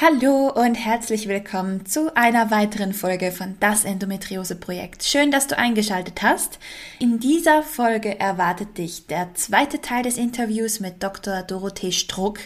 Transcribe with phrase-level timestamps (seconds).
[0.00, 5.02] Hallo und herzlich willkommen zu einer weiteren Folge von Das Endometriose Projekt.
[5.02, 6.60] Schön, dass du eingeschaltet hast.
[7.00, 11.42] In dieser Folge erwartet dich der zweite Teil des Interviews mit Dr.
[11.42, 12.38] Dorothee Struck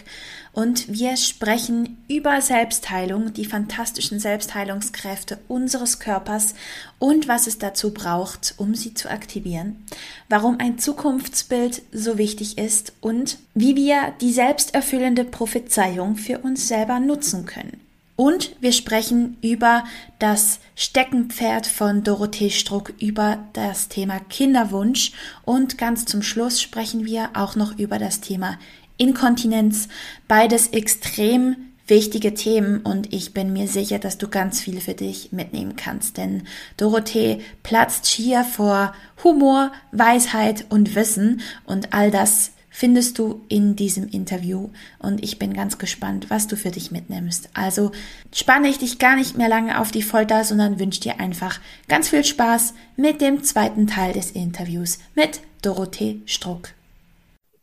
[0.53, 6.53] und wir sprechen über Selbstheilung, die fantastischen Selbstheilungskräfte unseres Körpers
[6.99, 9.83] und was es dazu braucht, um sie zu aktivieren,
[10.29, 16.99] warum ein Zukunftsbild so wichtig ist und wie wir die selbsterfüllende Prophezeiung für uns selber
[16.99, 17.81] nutzen können.
[18.15, 19.83] Und wir sprechen über
[20.19, 25.13] das Steckenpferd von Dorothee Struck, über das Thema Kinderwunsch
[25.45, 28.59] und ganz zum Schluss sprechen wir auch noch über das Thema
[29.03, 29.89] Inkontinenz,
[30.29, 35.33] beides extrem wichtige Themen und ich bin mir sicher, dass du ganz viel für dich
[35.33, 36.43] mitnehmen kannst, denn
[36.77, 38.93] Dorothee platzt schier vor
[39.25, 45.53] Humor, Weisheit und Wissen und all das findest du in diesem Interview und ich bin
[45.53, 47.49] ganz gespannt, was du für dich mitnimmst.
[47.53, 47.91] Also
[48.33, 52.07] spanne ich dich gar nicht mehr lange auf die Folter, sondern wünsche dir einfach ganz
[52.07, 56.69] viel Spaß mit dem zweiten Teil des Interviews mit Dorothee Struck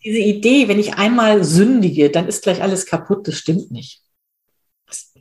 [0.03, 4.03] diese Idee, wenn ich einmal sündige, dann ist gleich alles kaputt, das stimmt nicht.
[4.89, 5.13] Es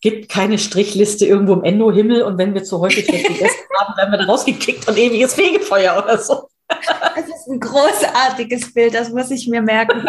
[0.00, 4.18] gibt keine Strichliste irgendwo im Endo-Himmel und wenn wir zu häufig gegessen haben, werden wir
[4.18, 6.48] da rausgekickt und ewiges Fegefeuer oder so.
[6.68, 10.08] Das ist ein großartiges Bild, das muss ich mir merken.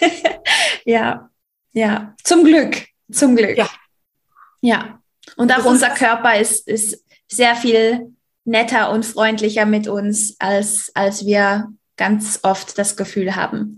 [0.84, 1.30] ja,
[1.72, 3.56] ja, zum Glück, zum Glück.
[3.56, 3.68] Ja.
[4.60, 5.00] Ja.
[5.36, 11.26] Und auch unser Körper ist, ist sehr viel netter und freundlicher mit uns, als, als
[11.26, 13.76] wir ganz oft das Gefühl haben,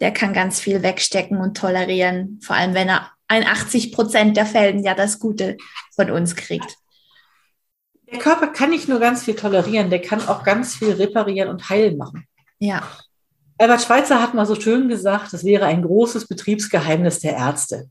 [0.00, 4.46] der kann ganz viel wegstecken und tolerieren, vor allem wenn er in 80 Prozent der
[4.46, 5.56] Fällen ja das Gute
[5.94, 6.76] von uns kriegt.
[8.10, 11.68] Der Körper kann nicht nur ganz viel tolerieren, der kann auch ganz viel reparieren und
[11.68, 12.26] heilen machen.
[12.58, 12.82] Ja.
[13.58, 17.88] Albert Schweitzer hat mal so schön gesagt, das wäre ein großes Betriebsgeheimnis der Ärzte.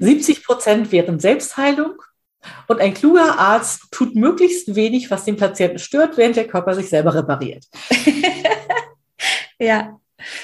[0.00, 2.00] 70 Prozent wären Selbstheilung
[2.68, 6.88] und ein kluger Arzt tut möglichst wenig, was den Patienten stört, während der Körper sich
[6.88, 7.64] selber repariert.
[9.64, 9.98] Ja.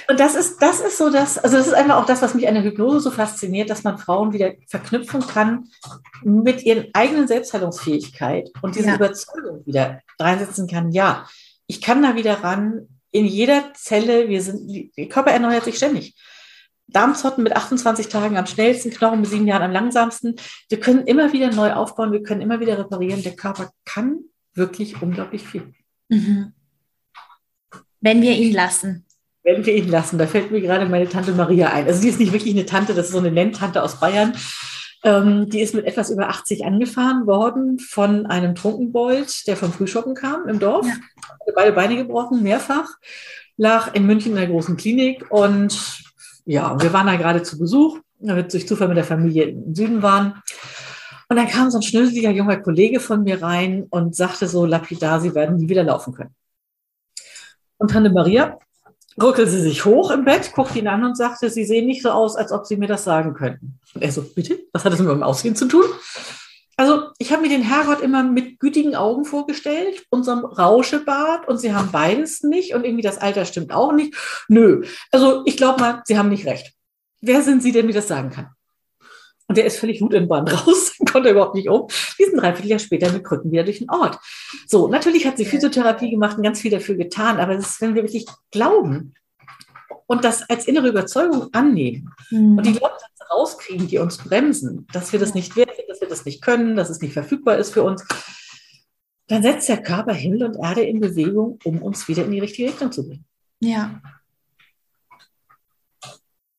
[0.09, 2.49] Und das ist, das ist so das, also das ist einfach auch das, was mich
[2.49, 5.69] an der Hypnose so fasziniert, dass man Frauen wieder verknüpfen kann
[6.23, 8.97] mit ihren eigenen Selbstheilungsfähigkeit und diese ja.
[8.97, 10.91] Überzeugung wieder reinsetzen kann.
[10.91, 11.27] Ja,
[11.67, 12.89] ich kann da wieder ran.
[13.13, 16.15] In jeder Zelle, wir sind, der Körper erneuert sich ständig.
[16.89, 20.35] Darmzotten mit 28 Tagen am schnellsten, Knochen mit sieben Jahren am langsamsten.
[20.69, 23.23] Wir können immer wieder neu aufbauen, wir können immer wieder reparieren.
[23.23, 24.19] Der Körper kann
[24.55, 25.73] wirklich unglaublich viel.
[26.09, 26.53] Mhm.
[28.01, 29.07] Wenn wir ihn lassen.
[29.43, 30.19] Wenn wir ihn lassen.
[30.19, 31.87] Da fällt mir gerade meine Tante Maria ein.
[31.87, 34.35] Also die ist nicht wirklich eine Tante, das ist so eine Nenntante aus Bayern.
[35.03, 40.15] Ähm, die ist mit etwas über 80 angefahren worden von einem Trunkenbold, der vom Frühschoppen
[40.15, 40.87] kam im Dorf.
[40.87, 40.95] Ja.
[41.55, 42.89] Beide Beine gebrochen, mehrfach.
[43.57, 46.03] Lag in München in einer großen Klinik und
[46.45, 49.75] ja, wir waren da gerade zu Besuch, da wir durch Zufall mit der Familie im
[49.75, 50.43] Süden waren.
[51.29, 55.21] Und dann kam so ein schnöseliger junger Kollege von mir rein und sagte so lapidar,
[55.21, 56.35] sie werden nie wieder laufen können.
[57.79, 58.59] Und Tante Maria
[59.23, 62.37] ruckelte sich hoch im Bett, guckte ihn an und sagte, Sie sehen nicht so aus,
[62.37, 63.79] als ob Sie mir das sagen könnten.
[63.95, 64.59] Und er so, bitte?
[64.73, 65.85] Was hat das mit meinem Aussehen zu tun?
[66.77, 71.75] Also ich habe mir den Herrgott immer mit gütigen Augen vorgestellt, unserem Rauschebart und sie
[71.75, 74.15] haben beides nicht und irgendwie das Alter stimmt auch nicht.
[74.49, 76.73] Nö, also ich glaube mal, sie haben nicht recht.
[77.21, 78.49] Wer sind Sie, der mir das sagen kann?
[79.51, 81.89] Und der ist völlig wutentbrannt raus, konnte überhaupt nicht um.
[82.17, 84.17] Wir sind dreiviertel Jahr später mit Krücken wieder durch den Ort.
[84.69, 87.97] So, natürlich hat sie Physiotherapie gemacht und ganz viel dafür getan, aber das ist, wenn
[87.97, 89.13] wir wirklich glauben
[90.07, 92.59] und das als innere Überzeugung annehmen mhm.
[92.59, 96.09] und die Glaubenssätze rauskriegen, die uns bremsen, dass wir das nicht wert sind, dass wir
[96.09, 98.07] das nicht können, dass es nicht verfügbar ist für uns,
[99.27, 102.69] dann setzt der Körper Himmel und Erde in Bewegung, um uns wieder in die richtige
[102.69, 103.25] Richtung zu bringen.
[103.59, 104.01] Ja.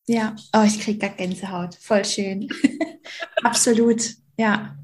[0.07, 1.75] Ja, oh, ich kriege gar Gänsehaut.
[1.75, 2.50] Voll schön.
[3.44, 4.01] Absolut,
[4.38, 4.75] ja.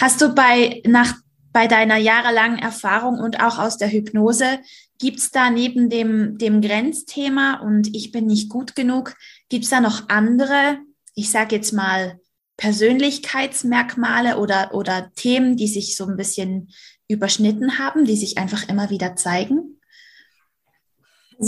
[0.00, 1.14] Hast du bei, nach,
[1.52, 4.60] bei deiner jahrelangen Erfahrung und auch aus der Hypnose,
[4.98, 9.14] gibt es da neben dem, dem Grenzthema und ich bin nicht gut genug,
[9.48, 10.78] gibt es da noch andere
[11.14, 12.18] ich sage jetzt mal,
[12.56, 16.72] Persönlichkeitsmerkmale oder, oder Themen, die sich so ein bisschen
[17.08, 19.71] überschnitten haben, die sich einfach immer wieder zeigen?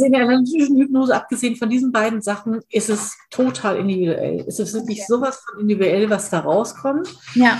[0.02, 4.44] In der analytischen Hypnose, abgesehen von diesen beiden Sachen, ist es total individuell.
[4.46, 5.06] Es ist wirklich okay.
[5.08, 7.08] sowas von individuell, was da rauskommt.
[7.34, 7.58] Ja.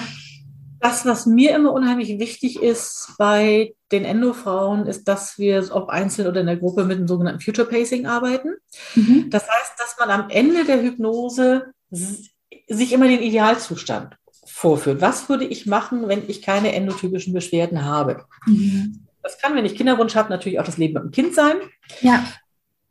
[0.81, 6.29] Das, was mir immer unheimlich wichtig ist bei den Endofrauen, ist, dass wir ob einzeln
[6.29, 8.57] oder in der Gruppe mit dem sogenannten Future Pacing arbeiten.
[8.95, 9.31] Mhm.
[9.31, 15.01] Das heißt, dass man am Ende der Hypnose sich immer den Idealzustand vorführt.
[15.01, 18.25] Was würde ich machen, wenn ich keine endotypischen Beschwerden habe?
[18.47, 19.04] Mhm.
[19.25, 21.57] Das kann, wenn ich Kinderwunsch habe, natürlich auch das Leben mit dem Kind sein.
[22.01, 22.25] Ja.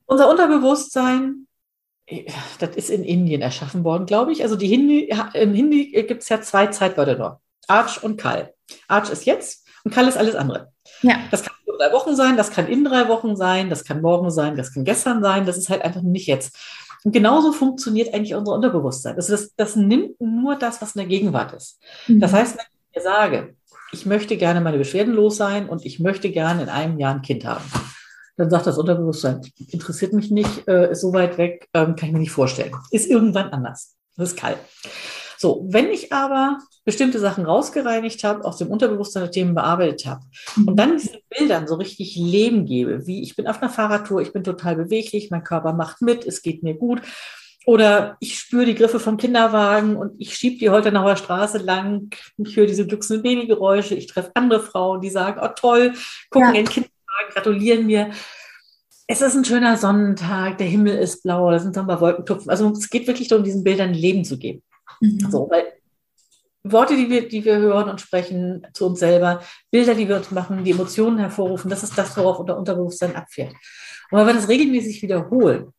[0.05, 1.47] Unser Unterbewusstsein
[2.59, 4.43] das ist in Indien erschaffen worden, glaube ich.
[4.43, 7.41] Also die Hindi, im Hindi gibt es ja zwei Zeitwörter nur.
[7.67, 8.53] Arch und Kal.
[8.87, 10.71] Arch ist jetzt und Kal ist alles andere.
[11.01, 11.15] Ja.
[11.31, 14.31] Das kann in drei Wochen sein, das kann in drei Wochen sein, das kann morgen
[14.31, 16.57] sein, das kann gestern sein, das ist halt einfach nicht jetzt.
[17.05, 19.15] Und genauso funktioniert eigentlich unser Unterbewusstsein.
[19.15, 21.81] Also das, das nimmt nur das, was in der Gegenwart ist.
[22.07, 22.19] Mhm.
[22.19, 23.55] Das heißt, wenn ich mir sage,
[23.93, 27.21] ich möchte gerne meine Beschwerden los sein und ich möchte gerne in einem Jahr ein
[27.21, 27.63] Kind haben,
[28.35, 32.13] dann sagt das Unterbewusstsein, interessiert mich nicht, äh, ist so weit weg, ähm, kann ich
[32.13, 32.73] mir nicht vorstellen.
[32.89, 33.95] Ist irgendwann anders.
[34.17, 34.57] Das ist kalt.
[35.37, 40.21] So, wenn ich aber bestimmte Sachen rausgereinigt habe, aus dem Unterbewusstsein Themen bearbeitet habe
[40.55, 40.67] mhm.
[40.69, 44.33] und dann diesen Bildern so richtig Leben gebe, wie ich bin auf einer Fahrradtour, ich
[44.33, 47.01] bin total beweglich, mein Körper macht mit, es geht mir gut.
[47.65, 52.09] Oder ich spüre die Griffe vom Kinderwagen und ich schiebe die Holtenauer Straße lang.
[52.37, 53.95] Ich höre diese glückenden Babygeräusche.
[53.95, 55.93] Ich treffe andere Frauen, die sagen, oh toll,
[56.29, 56.59] gucken ja.
[56.59, 58.11] in den Kinderwagen, gratulieren mir.
[59.07, 62.49] Es ist ein schöner Sonnentag, der Himmel ist blau, da sind dann mal Wolkentupfen.
[62.49, 64.63] Also es geht wirklich darum, diesen Bildern Leben zu geben.
[65.01, 65.29] Mhm.
[65.29, 65.73] So, weil
[66.63, 70.31] Worte, die wir, die wir hören und sprechen zu uns selber, Bilder, die wir uns
[70.31, 73.53] machen, die Emotionen hervorrufen, das ist das, worauf unser Unterbewusstsein abfährt.
[74.09, 75.73] Und wenn wir das regelmäßig wiederholen,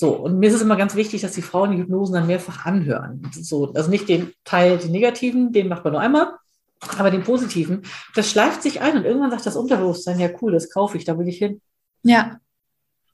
[0.00, 2.64] so, und mir ist es immer ganz wichtig, dass die Frauen die Hypnosen dann mehrfach
[2.64, 3.30] anhören.
[3.32, 6.38] So, also nicht den Teil, den negativen, den macht man nur einmal,
[6.96, 7.82] aber den positiven,
[8.14, 11.18] das schleift sich ein und irgendwann sagt das Unterbewusstsein, ja cool, das kaufe ich, da
[11.18, 11.60] will ich hin.
[12.02, 12.40] Ja.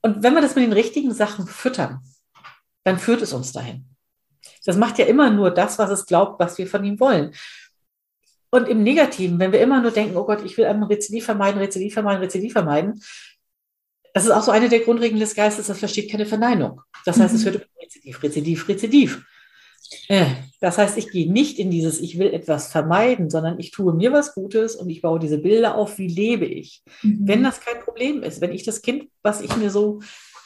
[0.01, 1.99] Und wenn wir das mit den richtigen Sachen füttern,
[2.85, 3.83] dann führt es uns dahin.
[4.65, 7.33] Das macht ja immer nur das, was es glaubt, was wir von ihm wollen.
[8.49, 11.59] Und im Negativen, wenn wir immer nur denken, oh Gott, ich will einmal Rezidiv vermeiden,
[11.59, 13.01] Rezidiv vermeiden, Rezidiv vermeiden,
[14.17, 16.81] das ist auch so eine der Grundregeln des Geistes, das versteht keine Verneinung.
[17.05, 17.83] Das heißt, es wird mhm.
[17.83, 19.25] Rezidiv, Rezidiv, Rezidiv.
[20.07, 20.25] Äh,
[20.59, 24.11] das heißt, ich gehe nicht in dieses, ich will etwas vermeiden, sondern ich tue mir
[24.11, 26.81] was Gutes und ich baue diese Bilder auf, wie lebe ich.
[27.03, 27.19] Mhm.
[27.27, 29.99] Wenn das kein Problem ist, wenn ich das Kind, was ich mir so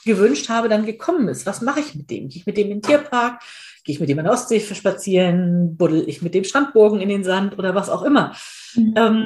[0.04, 2.28] gewünscht habe, dann gekommen ist, was mache ich mit dem?
[2.28, 3.42] Gehe ich mit dem in den Tierpark?
[3.86, 5.78] Gehe ich mit dem in der Ostsee spazieren?
[5.78, 8.36] Buddel ich mit dem Strandbogen in den Sand oder was auch immer?
[8.76, 8.94] Mhm.
[8.98, 9.26] Ähm,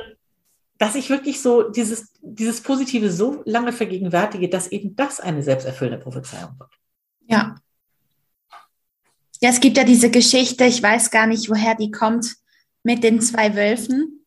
[0.77, 5.99] dass ich wirklich so dieses, dieses Positive so lange vergegenwärtige, dass eben das eine selbsterfüllende
[5.99, 6.71] Prophezeiung wird.
[7.27, 7.55] Ja.
[9.41, 12.35] Ja, es gibt ja diese Geschichte, ich weiß gar nicht, woher die kommt,
[12.83, 14.25] mit den zwei Wölfen.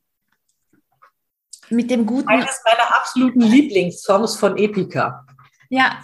[1.71, 2.29] Mit dem guten.
[2.29, 5.27] Eines meiner absoluten Lieblingssongs von Epica.
[5.69, 5.99] Ja.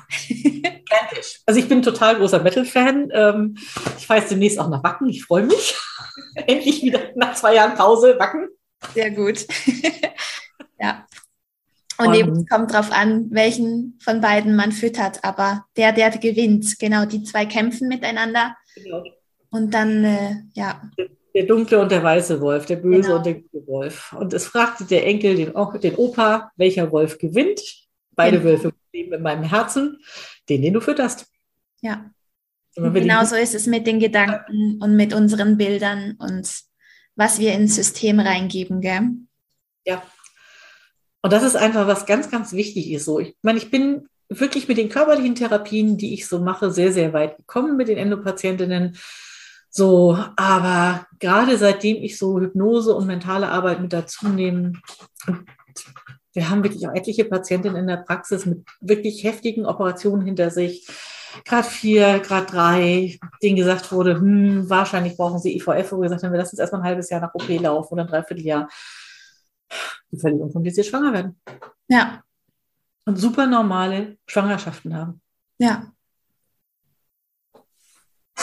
[1.47, 3.11] also ich bin total großer Metal-Fan.
[3.13, 3.57] Ähm,
[3.97, 5.09] ich fahre jetzt demnächst auch nach Wacken.
[5.09, 5.75] Ich freue mich.
[6.35, 8.49] Endlich wieder nach zwei Jahren Pause Wacken.
[8.93, 9.47] Sehr gut.
[10.81, 11.07] ja.
[11.99, 15.23] Und, Und eben kommt drauf an, welchen von beiden man füttert.
[15.23, 16.79] Aber der, der gewinnt.
[16.79, 18.57] Genau, die zwei kämpfen miteinander.
[18.75, 19.05] Genau.
[19.51, 20.83] Und dann, äh, ja.
[21.35, 23.17] Der dunkle und der weiße Wolf, der böse genau.
[23.17, 24.13] und der gute Wolf.
[24.13, 27.61] Und es fragte der Enkel den, den Opa, welcher Wolf gewinnt.
[28.17, 28.51] Beide genau.
[28.51, 29.99] Wölfe leben in meinem Herzen,
[30.49, 31.27] den, den du fütterst.
[31.81, 32.11] Ja.
[32.77, 36.51] Genau so ist es mit den Gedanken und mit unseren Bildern und
[37.17, 39.11] was wir ins System reingeben, gell?
[39.85, 40.03] Ja.
[41.23, 43.05] Und das ist einfach was ganz, ganz wichtig ist.
[43.05, 46.93] So, ich meine, ich bin wirklich mit den körperlichen Therapien, die ich so mache, sehr,
[46.93, 48.97] sehr weit gekommen mit den Endopatientinnen.
[49.71, 54.73] So, aber gerade seitdem ich so Hypnose und mentale Arbeit mit dazu nehme,
[56.33, 60.87] wir haben wirklich auch etliche Patientinnen in der Praxis mit wirklich heftigen Operationen hinter sich.
[61.45, 66.23] Grad 4, Grad 3, denen gesagt wurde, hm, wahrscheinlich brauchen sie IVF, wo wir gesagt
[66.23, 68.69] haben, wir lassen jetzt erstmal ein halbes Jahr nach OP laufen oder ein Dreivierteljahr.
[70.11, 71.41] Die völlig unkompliziert schwanger werden.
[71.89, 72.23] Ja.
[73.05, 75.21] Und super normale Schwangerschaften haben.
[75.59, 75.93] Ja.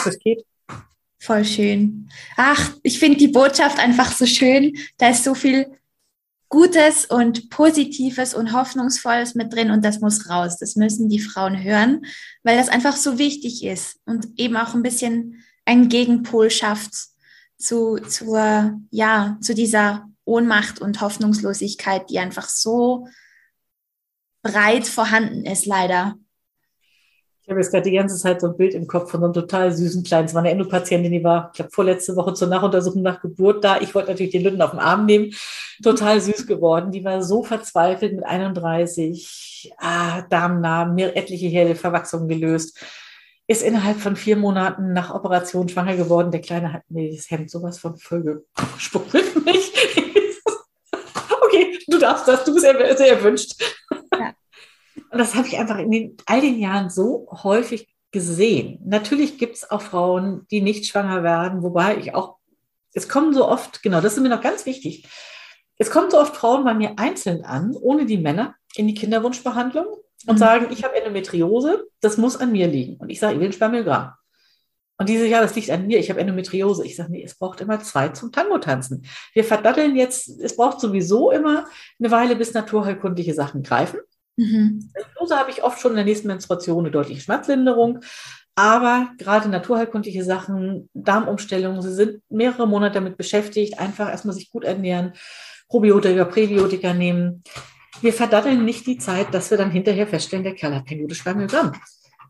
[0.04, 0.44] Das geht.
[1.18, 2.10] Voll schön.
[2.36, 4.76] Ach, ich finde die Botschaft einfach so schön.
[4.98, 5.78] Da ist so viel
[6.52, 10.58] Gutes und Positives und Hoffnungsvolles mit drin und das muss raus.
[10.58, 12.04] Das müssen die Frauen hören,
[12.42, 16.92] weil das einfach so wichtig ist und eben auch ein bisschen einen Gegenpol schafft
[17.56, 23.08] zu, zur, ja, zu dieser Ohnmacht und Hoffnungslosigkeit, die einfach so
[24.42, 26.16] breit vorhanden ist, leider.
[27.44, 29.34] Ich habe jetzt gerade die ganze Zeit so ein Bild im Kopf von so einem
[29.34, 30.26] total süßen Kleinen.
[30.26, 33.80] Es war eine Endopatientin, die war, ich glaube, vorletzte Woche zur Nachuntersuchung nach Geburt da.
[33.80, 35.34] Ich wollte natürlich den Lütten auf den Arm nehmen.
[35.82, 36.92] Total süß geworden.
[36.92, 39.72] Die war so verzweifelt mit 31.
[39.78, 42.78] Ah, Darmnarben, mir etliche Herde Verwachsungen gelöst.
[43.48, 46.30] ist innerhalb von vier Monaten nach Operation schwanger geworden.
[46.30, 47.94] Der Kleine hat mir das Hemd sowas von
[48.76, 49.72] gespuckt mit mich.
[51.44, 53.60] okay, du darfst das, du bist sehr, sehr erwünscht.
[55.10, 58.78] Und das habe ich einfach in den, all den Jahren so häufig gesehen.
[58.84, 62.36] Natürlich gibt es auch Frauen, die nicht schwanger werden, wobei ich auch,
[62.92, 65.08] es kommen so oft, genau, das ist mir noch ganz wichtig,
[65.78, 69.86] es kommen so oft Frauen bei mir einzeln an, ohne die Männer, in die Kinderwunschbehandlung
[70.26, 70.38] und mhm.
[70.38, 72.96] sagen, ich habe Endometriose, das muss an mir liegen.
[72.96, 74.12] Und ich sage, ich will ein Spermiogramm.
[74.98, 76.84] Und die sagen, ja, das liegt an mir, ich habe Endometriose.
[76.86, 79.04] Ich sage, nee, es braucht immer zwei zum Tango tanzen.
[79.34, 81.66] Wir verdatteln jetzt, es braucht sowieso immer
[81.98, 83.98] eine Weile, bis naturheilkundliche Sachen greifen.
[84.36, 84.90] Mhm.
[84.94, 88.00] Endometriose habe ich oft schon in der nächsten Menstruation eine deutliche Schmerzlinderung.
[88.54, 94.64] Aber gerade naturheilkundliche Sachen, Darmumstellungen, sie sind mehrere Monate damit beschäftigt, einfach erstmal sich gut
[94.64, 95.14] ernähren,
[95.68, 97.42] Probiotika, Präbiotika nehmen.
[98.02, 101.18] Wir verdatteln nicht die Zeit, dass wir dann hinterher feststellen, der Kerl hat kein gutes
[101.18, 101.72] Spermiogramm.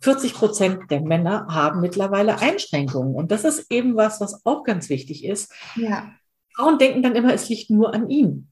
[0.03, 3.15] 40 Prozent der Männer haben mittlerweile Einschränkungen.
[3.15, 5.53] Und das ist eben was, was auch ganz wichtig ist.
[5.77, 6.13] Ja.
[6.55, 8.52] Frauen denken dann immer, es liegt nur an ihm.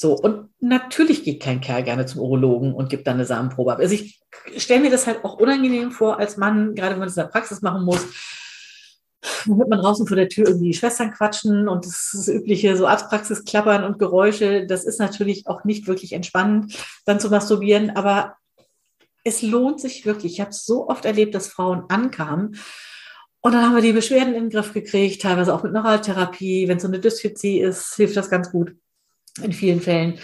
[0.00, 3.80] So, und natürlich geht kein Kerl gerne zum Urologen und gibt dann eine Samenprobe ab.
[3.80, 4.18] Also ich
[4.56, 7.28] stelle mir das halt auch unangenehm vor als Mann, gerade wenn man das in der
[7.28, 8.06] Praxis machen muss,
[9.44, 12.78] dann hört man draußen vor der Tür irgendwie die Schwestern quatschen und das, das übliche
[12.78, 14.66] so Arztpraxis klappern und Geräusche.
[14.66, 18.36] Das ist natürlich auch nicht wirklich entspannend, dann zu masturbieren, aber
[19.22, 20.32] es lohnt sich wirklich.
[20.32, 22.56] Ich habe es so oft erlebt, dass Frauen ankamen
[23.42, 26.68] und dann haben wir die Beschwerden in den Griff gekriegt, teilweise auch mit Neuraltherapie.
[26.68, 28.72] Wenn es so eine Dysphyzie ist, hilft das ganz gut
[29.40, 30.18] in vielen Fällen.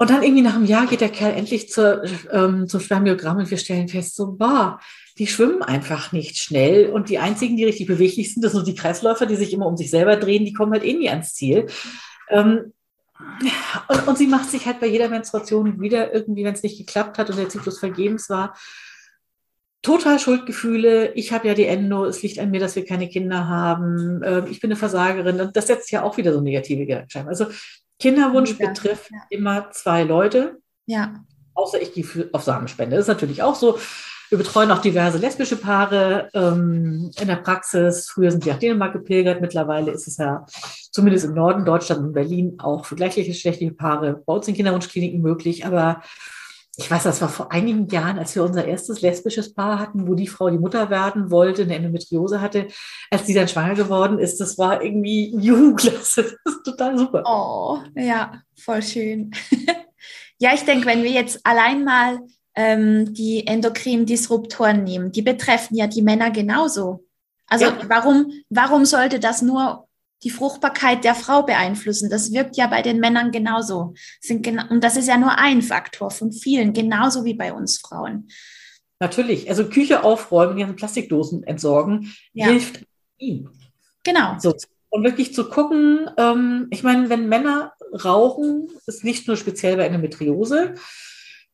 [0.00, 3.50] Und dann irgendwie nach einem Jahr geht der Kerl endlich zur, ähm, zum Spermiogramm und
[3.50, 4.78] wir stellen fest, so, boah,
[5.18, 6.90] die schwimmen einfach nicht schnell.
[6.90, 9.76] Und die einzigen, die richtig beweglich sind, das sind die Kreisläufer, die sich immer um
[9.76, 11.66] sich selber drehen, die kommen halt eh nie ans Ziel.
[12.28, 12.72] Ähm,
[13.88, 17.18] und, und sie macht sich halt bei jeder Menstruation wieder irgendwie, wenn es nicht geklappt
[17.18, 18.54] hat und der Zyklus vergebens war,
[19.82, 21.12] total Schuldgefühle.
[21.14, 24.22] Ich habe ja die Endo, es liegt an mir, dass wir keine Kinder haben.
[24.24, 25.40] Ähm, ich bin eine Versagerin.
[25.40, 27.28] Und das setzt ja auch wieder so negative Gedanken.
[27.28, 27.46] Also
[27.98, 29.18] Kinderwunsch ja, betrifft ja.
[29.30, 30.58] immer zwei Leute.
[30.86, 31.14] Ja.
[31.54, 32.96] Außer ich gehe auf Samenspende.
[32.96, 33.78] Das ist natürlich auch so.
[34.30, 38.10] Wir betreuen auch diverse lesbische Paare ähm, in der Praxis.
[38.10, 39.40] Früher sind die nach Dänemark gepilgert.
[39.40, 40.44] Mittlerweile ist es ja
[40.92, 45.64] zumindest im Norden Deutschland und Berlin auch für gleichgeschlechtliche Paare bei uns in Kinderwunschkliniken möglich.
[45.64, 46.02] Aber
[46.80, 50.14] ich weiß, das war vor einigen Jahren, als wir unser erstes lesbisches Paar hatten, wo
[50.14, 52.68] die Frau die Mutter werden wollte, eine Endometriose hatte,
[53.10, 56.36] als die dann schwanger geworden ist, das war irgendwie Jugendklasse.
[56.44, 57.24] Das ist total super.
[57.26, 59.32] Oh, ja, voll schön.
[60.38, 62.20] ja, ich denke, wenn wir jetzt allein mal
[62.54, 65.10] ähm, die endokrinen Disruptoren nehmen.
[65.10, 67.04] Die betreffen ja die Männer genauso.
[67.48, 67.78] Also ja.
[67.88, 69.87] warum, warum sollte das nur
[70.22, 72.10] die Fruchtbarkeit der Frau beeinflussen?
[72.10, 73.94] Das wirkt ja bei den Männern genauso.
[74.28, 78.28] Und das ist ja nur ein Faktor von vielen, genauso wie bei uns Frauen.
[79.00, 79.48] Natürlich.
[79.48, 82.46] Also Küche aufräumen, die Plastikdosen entsorgen, ja.
[82.46, 82.84] hilft
[83.18, 83.50] ihm.
[84.04, 84.36] Genau.
[84.38, 84.54] So.
[84.90, 89.86] Und wirklich zu gucken, ähm, ich meine, wenn Männer rauchen, ist nicht nur speziell bei
[89.86, 90.74] Endometriose,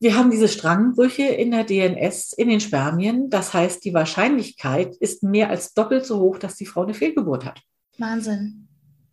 [0.01, 3.31] wir haben diese Strangbrüche in der DNS, in den Spermien.
[3.31, 7.45] Das heißt, die Wahrscheinlichkeit ist mehr als doppelt so hoch, dass die Frau eine Fehlgeburt
[7.45, 7.63] hat.
[7.99, 8.65] Wahnsinn.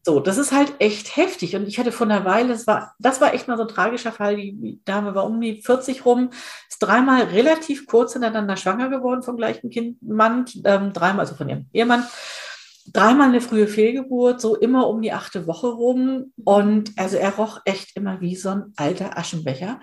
[0.03, 1.55] So, das ist halt echt heftig.
[1.55, 4.11] Und ich hatte vor einer Weile, das war, das war echt mal so ein tragischer
[4.11, 4.35] Fall.
[4.35, 6.31] Die Dame war um die 40 rum,
[6.67, 11.49] ist dreimal relativ kurz hintereinander schwanger geworden vom gleichen Kind, Mann, ähm, dreimal, also von
[11.49, 12.03] ihrem Ehemann.
[12.91, 16.33] Dreimal eine frühe Fehlgeburt, so immer um die achte Woche rum.
[16.43, 19.79] Und also er roch echt immer wie so ein alter Aschenbecher.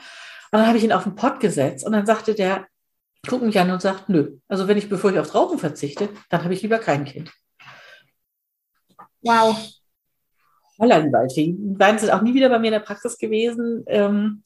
[0.50, 2.66] Und dann habe ich ihn auf den Pott gesetzt und dann sagte der,
[3.28, 6.42] guckt mich an und sagt, nö, also wenn ich, bevor ich aufs Rauchen verzichte, dann
[6.42, 7.30] habe ich lieber kein Kind.
[9.22, 9.56] Wow.
[10.78, 11.54] Holla, die Waldfee.
[11.58, 13.84] Die beiden sind auch nie wieder bei mir in der Praxis gewesen.
[13.86, 14.42] Ähm,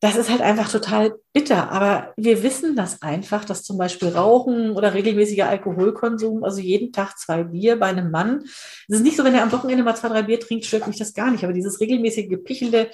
[0.00, 1.70] das ist halt einfach total bitter.
[1.70, 7.18] Aber wir wissen das einfach, dass zum Beispiel Rauchen oder regelmäßiger Alkoholkonsum, also jeden Tag
[7.18, 8.42] zwei Bier bei einem Mann,
[8.88, 10.98] es ist nicht so, wenn er am Wochenende mal zwei, drei Bier trinkt, stört mich
[10.98, 11.44] das gar nicht.
[11.44, 12.90] Aber dieses regelmäßige Gepichelnde,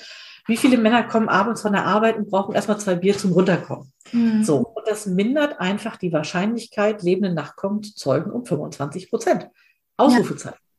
[0.47, 3.93] wie viele Männer kommen abends von der Arbeit und brauchen erstmal zwei Bier zum Runterkommen?
[4.13, 4.45] Mhm.
[4.45, 9.49] So, und das mindert einfach die Wahrscheinlichkeit, lebenden Nachkommen zu zeugen um 25 Prozent.
[9.97, 10.57] Ausrufezeichen.
[10.57, 10.70] Ja.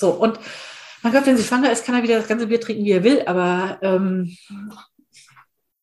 [0.00, 0.38] So, und
[1.02, 3.04] mein Gott, wenn sie schwanger ist, kann er wieder das ganze Bier trinken, wie er
[3.04, 4.36] will, aber ähm,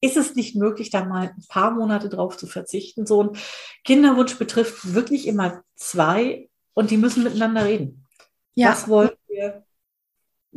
[0.02, 3.06] ist es nicht möglich, da mal ein paar Monate drauf zu verzichten?
[3.06, 3.30] So ein
[3.84, 8.06] Kinderwunsch betrifft wirklich immer zwei und die müssen miteinander reden.
[8.56, 8.72] Ja.
[8.72, 9.64] Was wollen wir?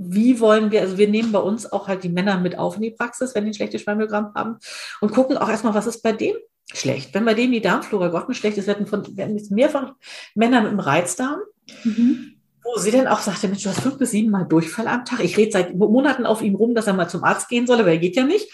[0.02, 2.82] wie wollen wir, also wir nehmen bei uns auch halt die Männer mit auf in
[2.82, 4.56] die Praxis, wenn die ein schlechtes Spermiogramm haben
[5.00, 6.36] und gucken auch erstmal, was ist bei dem
[6.72, 7.12] schlecht.
[7.12, 9.92] Wenn bei dem die Darmflora Gotten schlecht ist, werden von werden mehrfach
[10.34, 11.40] Männer mit einem Reizdarm,
[11.84, 12.39] mhm.
[12.62, 15.20] Wo sie dann auch sagte, Mensch, du hast fünf bis sieben Mal Durchfall am Tag.
[15.20, 17.90] Ich rede seit Monaten auf ihm rum, dass er mal zum Arzt gehen soll, aber
[17.90, 18.50] er geht ja nicht.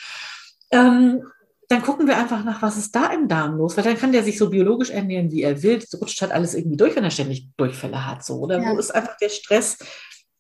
[0.71, 1.23] Ähm,
[1.69, 4.23] dann gucken wir einfach nach, was ist da im Darm los, weil dann kann der
[4.23, 5.79] sich so biologisch ernähren, wie er will.
[5.79, 8.25] Es rutscht halt alles irgendwie durch, wenn er ständig Durchfälle hat.
[8.25, 8.39] So.
[8.39, 8.71] Oder ja.
[8.71, 9.79] wo ist einfach der Stress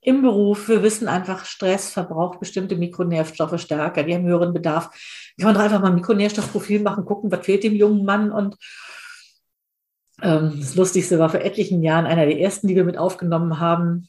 [0.00, 0.68] im Beruf?
[0.68, 4.90] Wir wissen einfach, Stress verbraucht bestimmte Mikronährstoffe stärker, die haben höheren Bedarf.
[5.36, 8.56] Kann man doch einfach mal ein Mikronährstoffprofil machen, gucken, was fehlt dem jungen Mann und
[10.18, 14.08] das Lustigste war vor etlichen Jahren einer der ersten, die wir mit aufgenommen haben.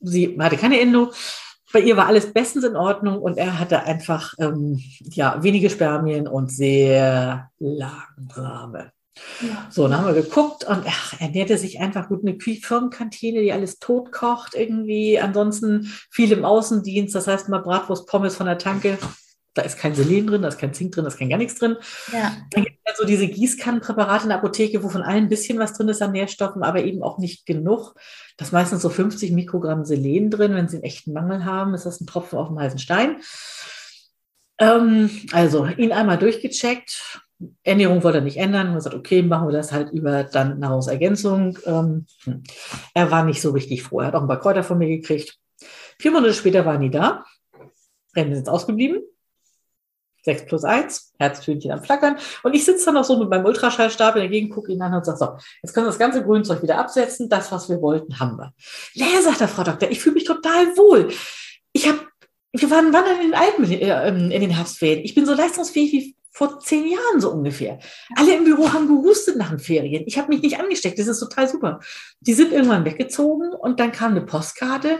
[0.00, 1.10] Sie hatte keine Endo,
[1.74, 6.28] bei ihr war alles bestens in Ordnung und er hatte einfach ähm, ja, wenige Spermien
[6.28, 8.92] und sehr langsame.
[9.40, 9.66] Ja.
[9.70, 12.22] So, dann haben wir geguckt und ach, er ernährte sich einfach gut.
[12.24, 15.18] Eine Firmenkantine, die alles tot kocht irgendwie.
[15.18, 18.96] Ansonsten viel im Außendienst, das heißt mal Bratwurst, Pommes von der Tanke.
[19.54, 21.58] Da ist kein Selen drin, da ist kein Zink drin, da ist kein gar nichts
[21.58, 21.76] drin.
[22.12, 22.32] Ja.
[22.50, 25.58] Dann gibt es halt so diese Gießkannenpräparate in der Apotheke, wo von allen ein bisschen
[25.58, 27.94] was drin ist an Nährstoffen, aber eben auch nicht genug.
[28.36, 30.54] Da ist meistens so 50 Mikrogramm Selen drin.
[30.54, 33.20] Wenn Sie einen echten Mangel haben, ist das ein Tropfen auf dem heißen Stein.
[34.58, 37.20] Ähm, also ihn einmal durchgecheckt.
[37.62, 38.68] Ernährung wollte er nicht ändern.
[38.68, 41.58] Er gesagt, okay, machen wir das halt über dann Nahrungsergänzung.
[41.66, 42.42] Ähm, hm.
[42.94, 44.00] er war nicht so richtig froh.
[44.00, 45.36] Er hat auch ein paar Kräuter von mir gekriegt.
[45.98, 47.24] Vier Monate später waren die da.
[48.16, 49.02] Rennen sind ausgeblieben.
[50.24, 52.16] 6 plus 1, Herztönchen am Flackern.
[52.42, 54.94] Und ich sitze dann noch so mit meinem Ultraschallstab in der Gegend, gucke ihn an
[54.94, 55.28] und sage, so,
[55.62, 57.28] jetzt können wir das ganze Grünzeug wieder absetzen.
[57.28, 58.52] Das, was wir wollten, haben wir.
[58.94, 61.08] Ja, sagt der Frau Doktor, ich fühle mich total wohl.
[61.72, 61.98] Ich habe,
[62.52, 65.04] wir waren wandern in den Alpen äh, ähm, in den Herbstferien.
[65.04, 67.78] Ich bin so leistungsfähig wie vor zehn Jahren so ungefähr.
[68.16, 70.02] Alle im Büro haben gehustet nach den Ferien.
[70.06, 70.98] Ich habe mich nicht angesteckt.
[70.98, 71.80] Das ist total super.
[72.20, 74.98] Die sind irgendwann weggezogen und dann kam eine Postkarte.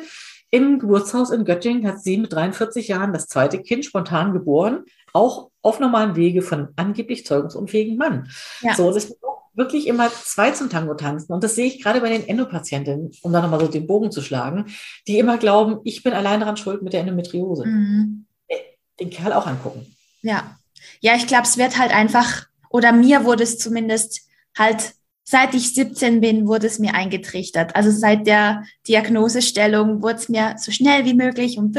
[0.55, 5.51] Im Geburtshaus in Göttingen hat sie mit 43 Jahren das zweite Kind spontan geboren auch
[5.63, 8.29] auf normalen Wege von angeblich zeugungsunfähigen Mann.
[8.61, 8.75] Ja.
[8.75, 9.17] So, das
[9.55, 11.33] wirklich immer zwei zum Tango tanzen.
[11.33, 14.21] Und das sehe ich gerade bei den Endopatientinnen, um da nochmal so den Bogen zu
[14.21, 14.67] schlagen,
[15.09, 17.67] die immer glauben, ich bin allein daran schuld mit der Endometriose.
[17.67, 18.27] Mhm.
[18.47, 18.57] Äh,
[19.01, 19.87] den Kerl auch angucken.
[20.23, 20.57] Ja.
[21.01, 24.95] Ja, ich glaube, es wird halt einfach, oder mir wurde es zumindest halt,
[25.25, 27.75] seit ich 17 bin, wurde es mir eingetrichtert.
[27.75, 31.77] Also seit der Diagnosestellung wurde es mir so schnell wie möglich und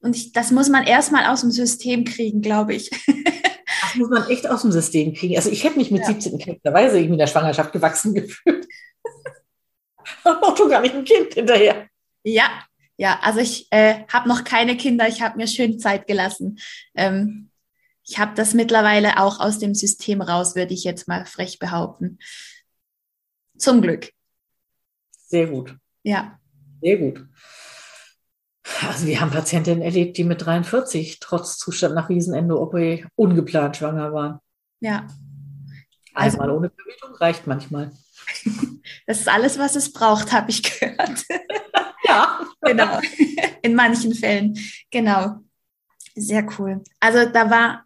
[0.00, 2.90] und ich, das muss man erstmal aus dem System kriegen, glaube ich.
[3.84, 5.36] Das muss man echt aus dem System kriegen.
[5.36, 6.06] Also ich hätte mich mit ja.
[6.06, 8.66] 17 klarerweise irgendwie in der Schwangerschaft gewachsen gefühlt.
[10.24, 11.88] auch schon gar nicht ein Kind hinterher.
[12.24, 12.50] Ja,
[12.96, 16.58] ja, also ich äh, habe noch keine Kinder, ich habe mir schön Zeit gelassen.
[16.94, 17.50] Ähm,
[18.06, 22.18] ich habe das mittlerweile auch aus dem System raus, würde ich jetzt mal frech behaupten.
[23.62, 24.10] Zum Glück.
[25.28, 25.76] Sehr gut.
[26.02, 26.36] Ja.
[26.82, 27.24] Sehr gut.
[28.84, 34.40] Also wir haben Patientinnen erlebt, die mit 43 trotz Zustand nach Riesenendo-OP ungeplant schwanger waren.
[34.80, 35.06] Ja.
[36.12, 37.92] Also, Einmal ohne Verhütung reicht manchmal.
[39.06, 41.24] Das ist alles, was es braucht, habe ich gehört.
[42.04, 42.40] Ja.
[42.60, 43.00] genau.
[43.62, 44.58] In manchen Fällen.
[44.90, 45.36] Genau.
[46.16, 46.82] Sehr cool.
[46.98, 47.84] Also da war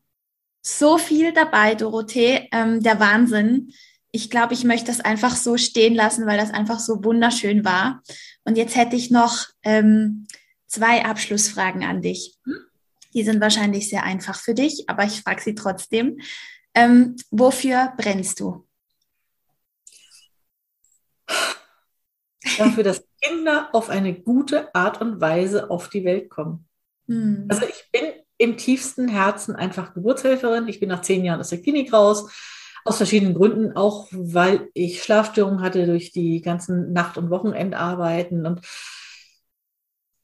[0.63, 2.49] so viel dabei, Dorothee.
[2.51, 3.73] Ähm, der Wahnsinn.
[4.13, 8.03] Ich glaube, ich möchte das einfach so stehen lassen, weil das einfach so wunderschön war.
[8.45, 10.27] Und jetzt hätte ich noch ähm,
[10.67, 12.39] zwei Abschlussfragen an dich.
[13.13, 16.21] Die sind wahrscheinlich sehr einfach für dich, aber ich frage sie trotzdem.
[16.75, 18.67] Ähm, wofür brennst du?
[22.59, 26.69] Dafür, dass Kinder auf eine gute Art und Weise auf die Welt kommen.
[27.09, 27.47] Hm.
[27.49, 30.69] Also ich bin im tiefsten Herzen einfach Geburtshelferin.
[30.69, 32.31] Ich bin nach zehn Jahren aus der Klinik raus,
[32.87, 38.61] aus verschiedenen Gründen, auch weil ich Schlafstörungen hatte durch die ganzen Nacht- und Wochenendarbeiten und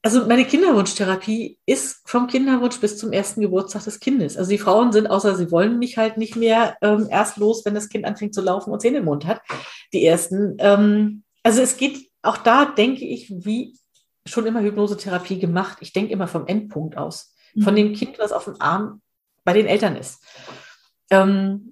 [0.04, 4.36] also meine Kinderwunschtherapie ist vom Kinderwunsch bis zum ersten Geburtstag des Kindes.
[4.36, 7.74] Also die Frauen sind, außer sie wollen mich halt nicht mehr ähm, erst los, wenn
[7.74, 9.40] das Kind anfängt zu laufen und Zähne im Mund hat.
[9.92, 10.56] Die ersten.
[10.58, 13.78] Ähm, also es geht auch da, denke ich, wie
[14.26, 15.78] schon immer Hypnosetherapie gemacht.
[15.80, 17.32] Ich denke immer vom Endpunkt aus.
[17.54, 17.62] Mhm.
[17.62, 19.02] Von dem Kind, was auf dem Arm
[19.44, 20.20] bei den Eltern ist.
[21.10, 21.71] Ähm,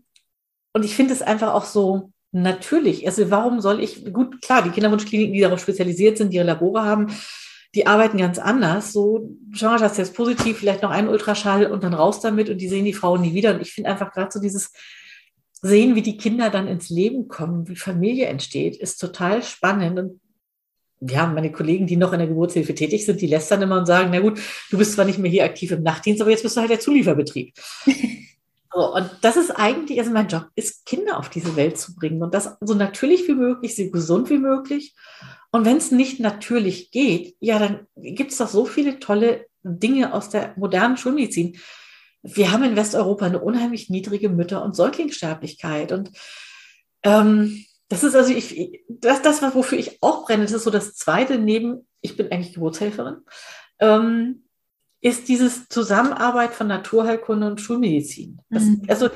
[0.72, 3.06] und ich finde es einfach auch so natürlich.
[3.06, 6.84] Also warum soll ich, gut, klar, die Kinderwunschkliniken, die darauf spezialisiert sind, die ihre Labore
[6.84, 7.08] haben,
[7.74, 8.92] die arbeiten ganz anders.
[8.92, 12.92] So, Schwangerschaftstest positiv, vielleicht noch einen Ultraschall und dann raus damit und die sehen die
[12.92, 13.54] Frauen nie wieder.
[13.54, 14.72] Und ich finde einfach gerade so dieses
[15.62, 19.98] Sehen, wie die Kinder dann ins Leben kommen, wie Familie entsteht, ist total spannend.
[19.98, 20.20] Und
[21.00, 23.86] wir haben meine Kollegen, die noch in der Geburtshilfe tätig sind, die lästern immer und
[23.86, 26.56] sagen, na gut, du bist zwar nicht mehr hier aktiv im Nachtdienst, aber jetzt bist
[26.56, 27.54] du halt der Zulieferbetrieb.
[28.72, 32.22] so, und das ist eigentlich, also mein Job ist, Kinder auf diese Welt zu bringen
[32.22, 34.94] und das so natürlich wie möglich, so gesund wie möglich
[35.52, 40.14] und wenn es nicht natürlich geht, ja, dann gibt es doch so viele tolle Dinge
[40.14, 41.58] aus der modernen Schulmedizin.
[42.22, 45.92] Wir haben in Westeuropa eine unheimlich niedrige Mütter- und Säuglingssterblichkeit.
[45.92, 46.12] Und
[47.02, 50.94] ähm, das ist also ich, das, das, wofür ich auch brenne, das ist so das
[50.94, 53.16] Zweite neben, ich bin eigentlich Geburtshelferin.
[53.80, 54.44] Ähm,
[55.00, 58.40] ist dieses Zusammenarbeit von Naturheilkunde und Schulmedizin.
[58.50, 58.82] Das, mhm.
[58.88, 59.10] Also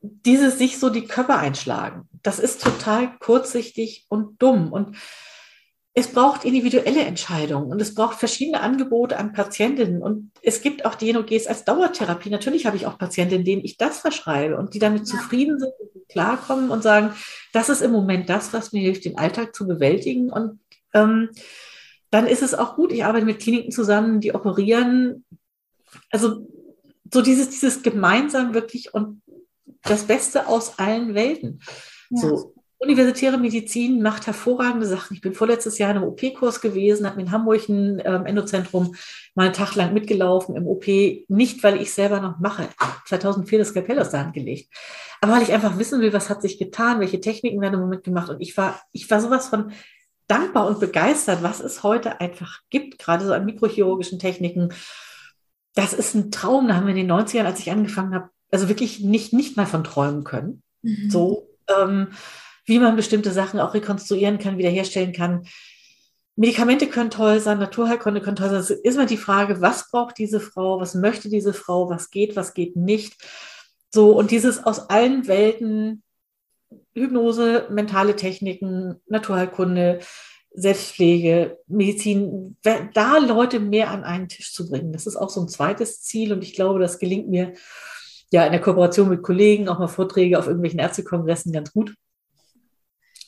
[0.00, 4.72] dieses sich so die Köpfe einschlagen, das ist total kurzsichtig und dumm.
[4.72, 4.96] Und
[5.94, 10.02] es braucht individuelle Entscheidungen und es braucht verschiedene Angebote an Patientinnen.
[10.02, 12.30] Und es gibt auch DNOGs als Dauertherapie.
[12.30, 15.06] Natürlich habe ich auch Patientinnen, denen ich das verschreibe und die damit ja.
[15.06, 17.14] zufrieden sind und klarkommen und sagen,
[17.52, 20.30] das ist im Moment das, was mir hilft, den Alltag zu bewältigen.
[20.30, 20.60] Und
[20.94, 21.30] ähm,
[22.12, 22.92] dann ist es auch gut.
[22.92, 25.24] Ich arbeite mit Kliniken zusammen, die operieren.
[26.10, 26.46] Also
[27.10, 29.22] so dieses, dieses gemeinsam wirklich und
[29.82, 31.60] das Beste aus allen Welten.
[32.10, 32.20] Ja.
[32.20, 35.14] So, universitäre Medizin macht hervorragende Sachen.
[35.14, 38.94] Ich bin vorletztes Jahr in einem OP-Kurs gewesen, habe in Hamburg ein ähm, Endozentrum
[39.34, 40.86] mal einen Tag lang mitgelaufen im OP,
[41.28, 42.68] nicht weil ich selber noch mache.
[43.06, 44.68] 2004 das Kapell aus der Hand gelegt.
[45.22, 48.04] Aber weil ich einfach wissen will, was hat sich getan, welche Techniken werden im Moment
[48.04, 48.28] gemacht.
[48.28, 49.72] Und ich war, ich war sowas von
[50.32, 54.72] dankbar und begeistert, was es heute einfach gibt, gerade so an mikrochirurgischen Techniken.
[55.74, 56.68] Das ist ein Traum.
[56.68, 59.66] Da haben wir in den 90ern, als ich angefangen habe, also wirklich nicht, nicht mal
[59.66, 60.62] von träumen können.
[60.80, 61.10] Mhm.
[61.10, 62.08] So, ähm,
[62.64, 65.44] wie man bestimmte Sachen auch rekonstruieren kann, wiederherstellen kann.
[66.34, 68.60] Medikamente können toll sein, Naturheilkunde können toll sein.
[68.60, 72.36] Es ist immer die Frage, was braucht diese Frau, was möchte diese Frau, was geht,
[72.36, 73.22] was geht nicht.
[73.90, 76.02] So, und dieses aus allen Welten,
[76.94, 80.00] Hypnose, mentale Techniken, Naturheilkunde,
[80.54, 84.92] Selbstpflege, Medizin, da Leute mehr an einen Tisch zu bringen.
[84.92, 87.54] Das ist auch so ein zweites Ziel und ich glaube, das gelingt mir
[88.30, 91.94] ja in der Kooperation mit Kollegen, auch mal Vorträge auf irgendwelchen Ärztekongressen ganz gut.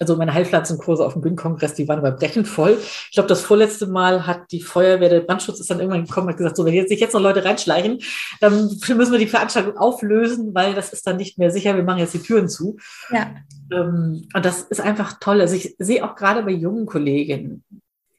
[0.00, 2.78] Also meine Heilpflanzenkurse auf dem Bühnenkongress, die waren überbrechend voll.
[2.80, 6.32] Ich glaube, das vorletzte Mal hat die Feuerwehr, der Brandschutz ist dann irgendwann gekommen und
[6.32, 8.00] hat gesagt, so, wenn jetzt sich jetzt noch Leute reinschleichen,
[8.40, 11.76] dann müssen wir die Veranstaltung auflösen, weil das ist dann nicht mehr sicher.
[11.76, 12.76] Wir machen jetzt die Türen zu.
[13.10, 13.30] Ja.
[13.70, 15.40] Ähm, und das ist einfach toll.
[15.40, 17.62] Also ich sehe auch gerade bei jungen Kollegen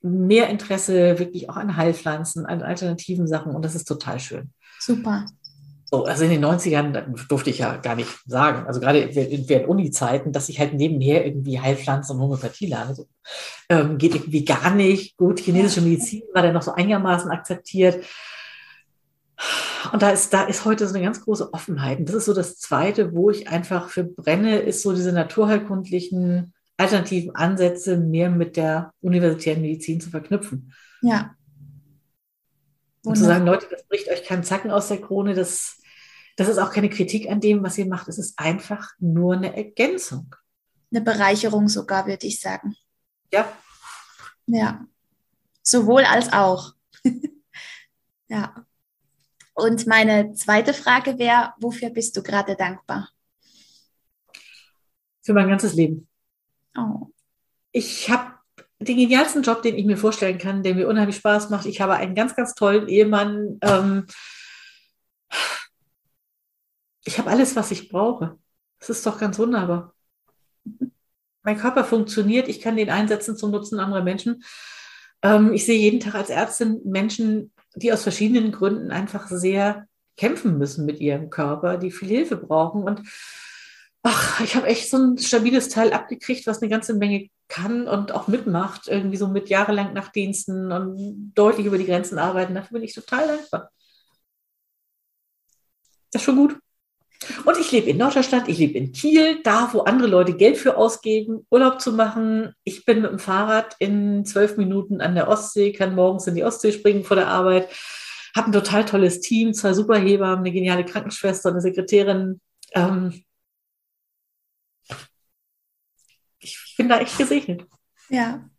[0.01, 4.51] mehr Interesse wirklich auch an Heilpflanzen, an alternativen Sachen und das ist total schön.
[4.79, 5.25] Super.
[5.95, 10.33] So, also in den 90ern durfte ich ja gar nicht sagen, also gerade während Uni-Zeiten,
[10.33, 12.95] dass ich halt nebenher irgendwie Heilpflanzen und Homöopathie lerne.
[12.95, 13.07] So,
[13.69, 15.15] ähm, geht irgendwie gar nicht.
[15.15, 18.03] Gut, chinesische Medizin war dann noch so einigermaßen akzeptiert.
[19.93, 21.99] Und da ist, da ist heute so eine ganz große Offenheit.
[21.99, 26.53] Und das ist so das Zweite, wo ich einfach für brenne, ist so diese naturheilkundlichen
[26.75, 30.73] alternativen Ansätze mehr mit der universitären Medizin zu verknüpfen.
[31.01, 31.35] Ja.
[33.05, 35.77] Und zu sagen, Leute, das bricht euch keinen Zacken aus der Krone, das,
[36.35, 38.07] das ist auch keine Kritik an dem, was ihr macht.
[38.07, 40.35] Es ist einfach nur eine Ergänzung.
[40.91, 42.75] Eine Bereicherung sogar, würde ich sagen.
[43.31, 43.51] Ja.
[44.47, 44.85] Ja.
[45.61, 46.73] Sowohl als auch.
[48.27, 48.65] ja.
[49.53, 53.09] Und meine zweite Frage wäre, wofür bist du gerade dankbar?
[55.23, 56.07] Für mein ganzes Leben.
[56.77, 57.07] Oh.
[57.71, 58.33] Ich habe
[58.79, 61.65] den genialsten Job, den ich mir vorstellen kann, der mir unheimlich Spaß macht.
[61.65, 63.57] Ich habe einen ganz, ganz tollen Ehemann.
[63.61, 64.05] Ähm,
[67.05, 68.37] ich habe alles, was ich brauche.
[68.79, 69.93] Das ist doch ganz wunderbar.
[71.43, 74.43] Mein Körper funktioniert, ich kann den einsetzen zum Nutzen anderer Menschen.
[75.21, 79.87] Ähm, ich sehe jeden Tag als Ärztin Menschen, die aus verschiedenen Gründen einfach sehr
[80.17, 82.83] kämpfen müssen mit ihrem Körper, die viel Hilfe brauchen.
[82.83, 83.01] Und
[84.01, 88.11] ach, ich habe echt so ein stabiles Teil abgekriegt, was eine ganze Menge kann und
[88.11, 92.55] auch mitmacht, irgendwie so mit jahrelang Nachtdiensten und deutlich über die Grenzen arbeiten.
[92.55, 93.71] Dafür bin ich total dankbar.
[96.11, 96.57] Das ist schon gut.
[97.45, 100.77] Und ich lebe in Norddeutschland, ich lebe in Kiel, da wo andere Leute Geld für
[100.77, 102.53] ausgeben, Urlaub zu machen.
[102.63, 106.43] Ich bin mit dem Fahrrad in zwölf Minuten an der Ostsee, kann morgens in die
[106.43, 107.69] Ostsee springen vor der Arbeit,
[108.35, 112.41] habe ein total tolles Team, zwei Superhebammen, eine geniale Krankenschwester, eine Sekretärin.
[112.73, 113.23] Ähm,
[116.39, 117.65] ich bin da echt gesegnet.
[118.09, 118.49] Ja,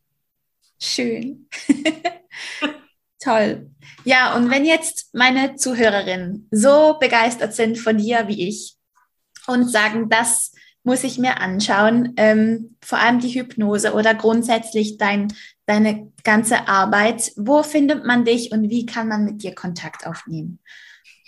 [0.81, 1.49] schön.
[3.19, 3.71] Toll.
[4.05, 8.77] Ja, und wenn jetzt meine Zuhörerinnen so begeistert sind von dir wie ich
[9.47, 10.53] und sagen, das
[10.83, 15.33] muss ich mir anschauen, ähm, vor allem die Hypnose oder grundsätzlich dein,
[15.67, 20.61] deine ganze Arbeit, wo findet man dich und wie kann man mit dir Kontakt aufnehmen?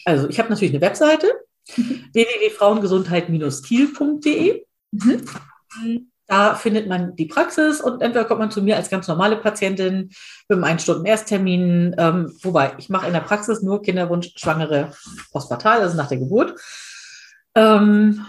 [0.04, 1.26] Also ich habe natürlich eine Webseite,
[1.74, 4.64] www.frauengesundheit-kiel.de.
[4.92, 5.24] Mhm.
[6.28, 10.10] Da findet man die Praxis und entweder kommt man zu mir als ganz normale Patientin
[10.48, 11.96] mit einem Ein-Stunden-Ersttermin.
[11.96, 14.92] Ähm, wobei, ich mache in der Praxis nur Kinderwunsch, Schwangere,
[15.32, 16.54] postpartal, also nach der Geburt.
[17.54, 18.26] Ähm,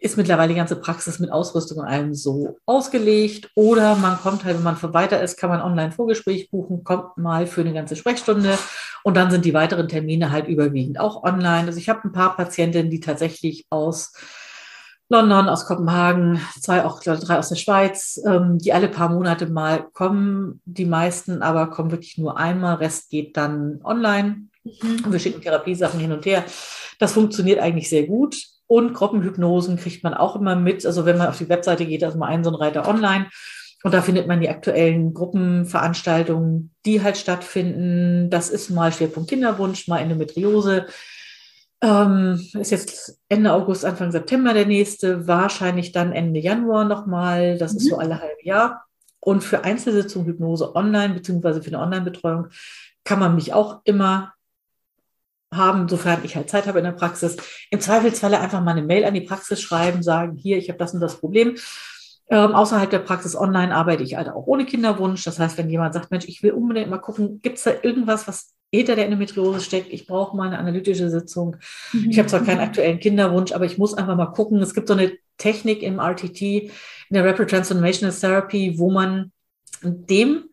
[0.00, 3.50] ist mittlerweile die ganze Praxis mit Ausrüstung und allem so ausgelegt.
[3.54, 7.46] Oder man kommt halt, wenn man weiter ist, kann man online Vorgespräch buchen, kommt mal
[7.46, 8.58] für eine ganze Sprechstunde
[9.04, 11.66] und dann sind die weiteren Termine halt überwiegend auch online.
[11.66, 14.12] Also ich habe ein paar Patientinnen, die tatsächlich aus
[15.10, 19.82] London, aus Kopenhagen, zwei, auch drei aus der Schweiz, ähm, die alle paar Monate mal
[19.92, 20.60] kommen.
[20.64, 24.46] Die meisten aber kommen wirklich nur einmal, Rest geht dann online.
[24.62, 25.04] Mhm.
[25.12, 26.44] Wir schicken Therapiesachen hin und her.
[27.00, 28.36] Das funktioniert eigentlich sehr gut.
[28.68, 30.86] Und Gruppenhypnosen kriegt man auch immer mit.
[30.86, 33.26] Also wenn man auf die Webseite geht, da ist mal ein so ein Reiter online.
[33.82, 38.30] Und da findet man die aktuellen Gruppenveranstaltungen, die halt stattfinden.
[38.30, 40.86] Das ist mal Schwerpunkt Kinderwunsch, mal Endometriose.
[41.82, 47.56] Ähm, ist jetzt Ende August, Anfang September der nächste, wahrscheinlich dann Ende Januar nochmal.
[47.58, 47.78] Das mhm.
[47.78, 48.02] ist so mhm.
[48.02, 48.84] alle halbe Jahr.
[49.20, 52.48] Und für Einzelsitzungen Hypnose online, beziehungsweise für eine Online-Betreuung,
[53.04, 54.32] kann man mich auch immer
[55.52, 57.36] haben, sofern ich halt Zeit habe in der Praxis.
[57.70, 60.94] Im Zweifelsfalle einfach mal eine Mail an die Praxis schreiben, sagen, hier, ich habe das
[60.94, 61.56] und das Problem.
[62.28, 65.24] Ähm, außerhalb der Praxis online arbeite ich halt auch ohne Kinderwunsch.
[65.24, 68.28] Das heißt, wenn jemand sagt, Mensch, ich will unbedingt mal gucken, gibt es da irgendwas,
[68.28, 69.92] was hinter der Endometriose steckt?
[69.92, 71.56] Ich brauche mal eine analytische Sitzung.
[71.92, 72.10] Mhm.
[72.10, 74.60] Ich habe zwar keinen aktuellen Kinderwunsch, aber ich muss einfach mal gucken.
[74.60, 76.70] Es gibt so eine Technik im RTT, in
[77.10, 79.32] der Rapid Transformational Therapy, wo man
[79.82, 80.49] dem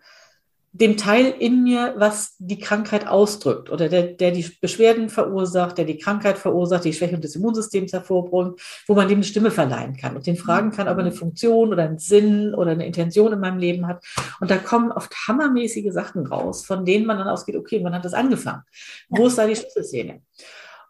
[0.79, 5.85] dem Teil in mir, was die Krankheit ausdrückt oder der, der die Beschwerden verursacht, der
[5.85, 10.15] die Krankheit verursacht, die Schwächung des Immunsystems hervorbringt, wo man dem eine Stimme verleihen kann
[10.15, 13.39] und den fragen kann, ob er eine Funktion oder einen Sinn oder eine Intention in
[13.39, 14.03] meinem Leben hat.
[14.39, 18.05] Und da kommen oft hammermäßige Sachen raus, von denen man dann ausgeht, okay, wann hat
[18.05, 18.61] das angefangen?
[19.09, 20.21] Wo ist da die Schlüsselszene?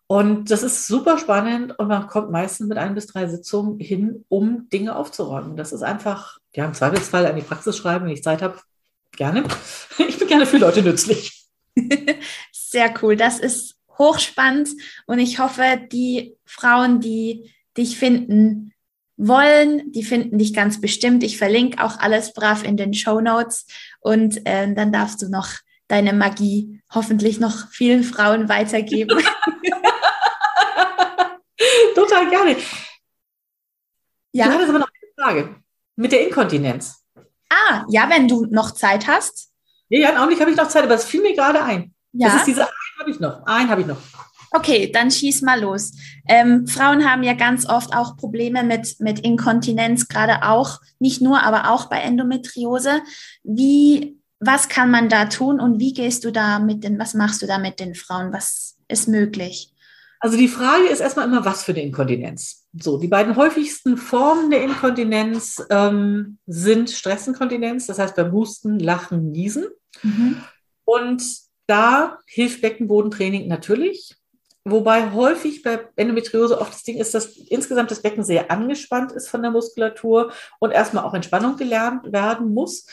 [0.08, 4.26] Und das ist super spannend und man kommt meistens mit ein bis drei Sitzungen hin,
[4.30, 5.58] um Dinge aufzuräumen.
[5.58, 8.58] Das ist einfach, ja, im Zweifelsfall an die Praxis schreiben, wenn ich Zeit habe,
[9.16, 9.44] Gerne.
[10.00, 11.48] Ich bin gerne für Leute nützlich.
[12.52, 13.16] Sehr cool.
[13.16, 14.70] Das ist hochspannend
[15.08, 18.74] und ich hoffe, die Frauen, die dich finden
[19.18, 21.24] wollen, die finden dich ganz bestimmt.
[21.24, 23.66] Ich verlinke auch alles brav in den Show Notes
[24.00, 25.50] und äh, dann darfst du noch
[25.88, 29.18] deine Magie hoffentlich noch vielen Frauen weitergeben.
[31.96, 32.58] Total gerne.
[34.32, 34.46] Ja.
[34.46, 35.56] Du hattest aber noch eine Frage
[35.96, 37.04] mit der Inkontinenz.
[37.50, 39.50] Ah, ja, wenn du noch Zeit hast.
[39.90, 41.94] Nee, ja, im Augenblick habe ich noch Zeit, aber es fiel mir gerade ein.
[42.14, 42.28] Ja.
[42.28, 43.46] Das ist diese einen habe ich noch.
[43.46, 43.98] Einen habe ich noch.
[44.52, 45.94] Okay, dann schieß mal los.
[46.28, 51.44] Ähm, Frauen haben ja ganz oft auch Probleme mit, mit Inkontinenz, gerade auch, nicht nur,
[51.44, 53.02] aber auch bei Endometriose.
[53.44, 57.42] Wie, was kann man da tun und wie gehst du da mit den, was machst
[57.42, 58.32] du da mit den Frauen?
[58.32, 59.74] Was ist möglich?
[60.20, 62.66] Also die Frage ist erstmal immer, was für eine Inkontinenz.
[62.74, 69.32] So, die beiden häufigsten Formen der Inkontinenz ähm, sind Stressinkontinenz, das heißt beim Husten, Lachen,
[69.32, 69.68] Niesen.
[70.02, 70.42] Mhm.
[70.86, 71.24] Und
[71.68, 74.16] da hilft Beckenbodentraining natürlich.
[74.70, 79.30] Wobei häufig bei Endometriose oft das Ding ist, dass insgesamt das Becken sehr angespannt ist
[79.30, 82.86] von der Muskulatur und erstmal auch Entspannung gelernt werden muss.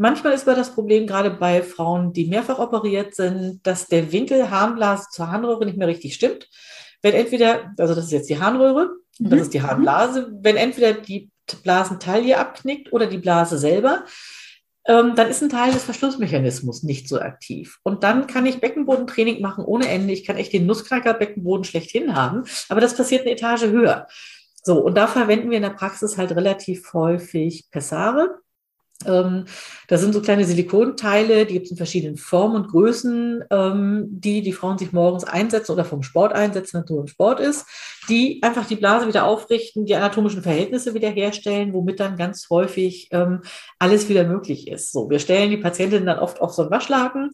[0.00, 4.48] Manchmal ist aber das Problem, gerade bei Frauen, die mehrfach operiert sind, dass der Winkel
[4.48, 6.48] Harnblase zur Harnröhre nicht mehr richtig stimmt.
[7.02, 9.42] Wenn entweder, also das ist jetzt die Harnröhre, und das mhm.
[9.42, 11.30] ist die Harnblase, wenn entweder die
[11.64, 14.04] Blasentaille abknickt oder die Blase selber,
[14.86, 17.78] ähm, dann ist ein Teil des Verschlussmechanismus nicht so aktiv.
[17.82, 20.12] Und dann kann ich Beckenbodentraining machen ohne Ende.
[20.12, 24.06] Ich kann echt den Nussknacker-Beckenboden schlechthin haben, aber das passiert eine Etage höher.
[24.62, 28.38] So, und da verwenden wir in der Praxis halt relativ häufig Pessare.
[29.06, 29.44] Ähm,
[29.86, 34.42] das sind so kleine Silikonteile, die gibt es in verschiedenen Formen und Größen, ähm, die
[34.42, 37.66] die Frauen sich morgens einsetzen oder vom Sport einsetzen, wenn es nur im Sport ist,
[38.08, 43.42] die einfach die Blase wieder aufrichten, die anatomischen Verhältnisse wiederherstellen, womit dann ganz häufig ähm,
[43.78, 44.90] alles wieder möglich ist.
[44.90, 47.30] So, wir stellen die Patientinnen dann oft auf so einen Waschlaken,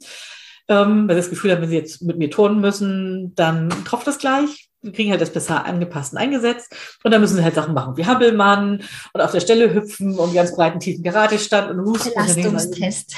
[0.66, 4.18] weil sie das Gefühl haben, wenn sie jetzt mit mir turnen müssen, dann tropft das
[4.18, 6.74] gleich wir kriegen halt das besser angepasst und eingesetzt.
[7.02, 10.34] Und dann müssen sie halt Sachen machen wie Hampelmann und auf der Stelle hüpfen und
[10.34, 12.12] ganz breiten tiefen Karatestand und Husten.
[12.14, 13.14] Belastungstest.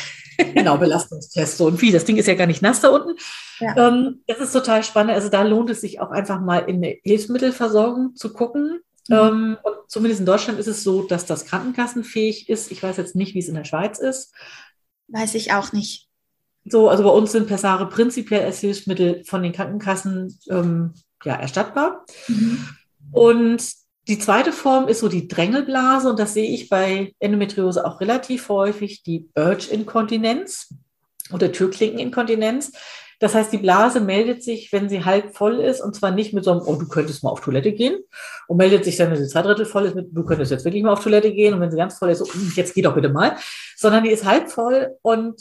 [0.55, 1.57] Genau, Belastungstest.
[1.57, 1.93] So und wie.
[1.93, 3.17] Das Ding ist ja gar nicht nass da unten.
[3.59, 3.89] Ja.
[3.89, 5.13] Ähm, das ist total spannend.
[5.15, 8.81] Also da lohnt es sich auch einfach mal in eine Hilfsmittelversorgung zu gucken.
[9.09, 9.17] Mhm.
[9.17, 12.71] Ähm, und zumindest in Deutschland ist es so, dass das krankenkassenfähig ist.
[12.71, 14.35] Ich weiß jetzt nicht, wie es in der Schweiz ist.
[15.09, 16.09] Weiß ich auch nicht.
[16.69, 20.95] So, also bei uns sind Pessare prinzipiell als Hilfsmittel von den Krankenkassen ähm,
[21.27, 22.07] ja, erstattbar.
[22.29, 22.69] Mhm.
[23.13, 23.63] Und
[24.09, 28.49] die zweite Form ist so die Drängelblase und das sehe ich bei Endometriose auch relativ
[28.49, 30.75] häufig, die Urge-Inkontinenz
[31.33, 32.73] oder Türklinkeninkontinenz.
[33.19, 36.45] Das heißt, die Blase meldet sich, wenn sie halb voll ist, und zwar nicht mit
[36.45, 37.99] so einem, oh, du könntest mal auf Toilette gehen,
[38.47, 40.83] und meldet sich dann, wenn sie zwei Drittel voll ist, mit, du könntest jetzt wirklich
[40.83, 42.95] mal auf Toilette gehen, und wenn sie ganz voll ist, so, hm, jetzt geh doch
[42.95, 43.37] bitte mal,
[43.75, 45.41] sondern die ist halb voll und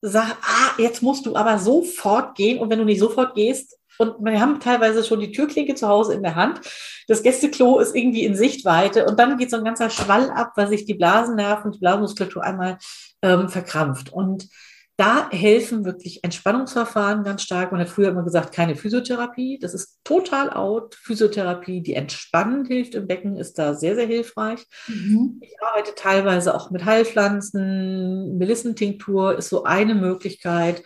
[0.00, 4.24] sagt, ah, jetzt musst du aber sofort gehen, und wenn du nicht sofort gehst, und
[4.24, 6.60] wir haben teilweise schon die Türklinke zu Hause in der Hand.
[7.08, 10.68] Das Gästeklo ist irgendwie in Sichtweite und dann geht so ein ganzer Schwall ab, weil
[10.68, 12.78] sich die Blasennerven, die Blasenmuskulatur einmal
[13.22, 14.12] ähm, verkrampft.
[14.12, 14.48] Und
[14.98, 17.70] da helfen wirklich Entspannungsverfahren ganz stark.
[17.70, 19.60] Man hat früher immer gesagt, keine Physiotherapie.
[19.60, 20.96] Das ist total out.
[20.96, 24.66] Physiotherapie, die entspannend hilft im Becken, ist da sehr, sehr hilfreich.
[24.88, 25.38] Mhm.
[25.40, 28.38] Ich arbeite teilweise auch mit Heilpflanzen.
[28.38, 30.82] Melissentinktur ist so eine Möglichkeit,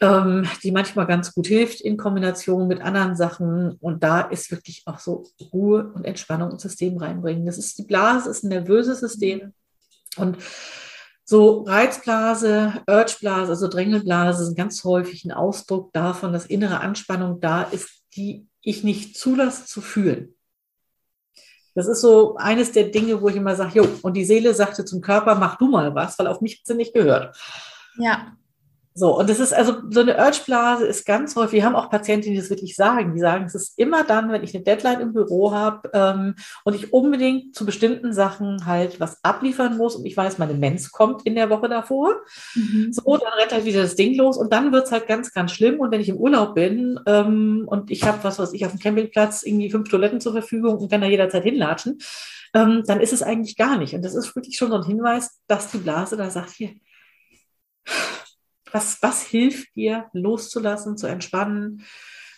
[0.00, 3.72] ähm, die manchmal ganz gut hilft in Kombination mit anderen Sachen.
[3.80, 7.46] Und da ist wirklich auch so Ruhe und Entspannung ins System reinbringen.
[7.46, 9.52] Das ist die Blase, ist ein nervöses System.
[10.16, 10.38] Und
[11.24, 17.62] so Reizblase, Urgeblase, also Drängelblase sind ganz häufig ein Ausdruck davon, dass innere Anspannung da
[17.62, 20.34] ist, die ich nicht zulasse zu fühlen.
[21.74, 24.84] Das ist so eines der Dinge, wo ich immer sage, jo, und die Seele sagte
[24.84, 27.36] zum Körper, mach du mal was, weil auf mich hat sie nicht gehört.
[27.96, 28.36] Ja.
[28.92, 32.30] So, und das ist also so eine Urge-Blase ist ganz häufig, wir haben auch Patienten,
[32.30, 33.14] die das wirklich sagen.
[33.14, 36.74] Die sagen, es ist immer dann, wenn ich eine Deadline im Büro habe ähm, und
[36.74, 41.24] ich unbedingt zu bestimmten Sachen halt was abliefern muss und ich weiß, meine Mens kommt
[41.24, 42.16] in der Woche davor.
[42.54, 42.92] Mhm.
[42.92, 45.52] So, dann rennt halt wieder das Ding los und dann wird es halt ganz, ganz
[45.52, 45.78] schlimm.
[45.78, 48.80] Und wenn ich im Urlaub bin ähm, und ich habe was, was ich auf dem
[48.80, 51.98] Campingplatz irgendwie fünf Toiletten zur Verfügung und kann da jederzeit hinlatschen,
[52.54, 53.94] ähm, dann ist es eigentlich gar nicht.
[53.94, 56.70] Und das ist wirklich schon so ein Hinweis, dass die Blase da sagt, hier,
[58.72, 61.84] was, was hilft dir, loszulassen, zu entspannen?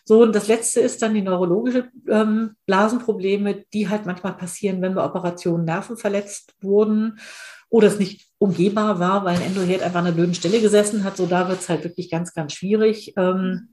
[0.05, 4.95] So, und das letzte ist dann die neurologische ähm, Blasenprobleme, die halt manchmal passieren, wenn
[4.95, 7.21] bei Operationen Nerven verletzt wurden
[7.69, 11.17] oder es nicht umgehbar war, weil ein Endoherd einfach an einer blöden Stelle gesessen hat.
[11.17, 13.69] So, da wird es halt wirklich ganz, ganz schwierig, ähm,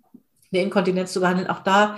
[0.51, 1.49] eine Inkontinenz zu behandeln.
[1.49, 1.97] Auch da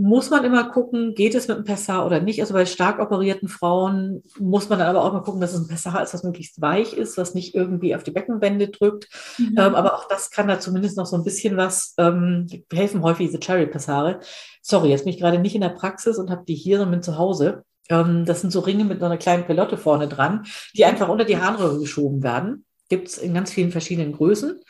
[0.00, 2.40] muss man immer gucken, geht es mit einem Pessar oder nicht.
[2.40, 5.66] Also bei stark operierten Frauen muss man dann aber auch mal gucken, dass es ein
[5.66, 9.08] Pessar ist, was möglichst weich ist, was nicht irgendwie auf die Beckenwände drückt.
[9.38, 9.56] Mhm.
[9.58, 13.02] Ähm, aber auch das kann da zumindest noch so ein bisschen was ähm, helfen.
[13.02, 14.20] Häufig diese Cherry-Pessare.
[14.62, 17.02] Sorry, jetzt bin ich gerade nicht in der Praxis und habe die hier und bin
[17.02, 17.64] zu Hause.
[17.88, 21.24] Ähm, das sind so Ringe mit so einer kleinen Pelotte vorne dran, die einfach unter
[21.24, 22.64] die Harnröhre geschoben werden.
[22.88, 24.60] Gibt es in ganz vielen verschiedenen Größen.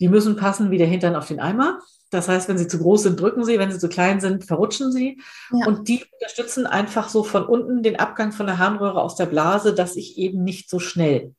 [0.00, 1.80] Die müssen passen wie der Hintern auf den Eimer.
[2.10, 4.92] Das heißt, wenn sie zu groß sind, drücken sie, wenn sie zu klein sind, verrutschen
[4.92, 5.20] sie.
[5.52, 5.66] Ja.
[5.66, 9.74] Und die unterstützen einfach so von unten den Abgang von der Harnröhre aus der Blase,
[9.74, 11.34] dass ich eben nicht so schnell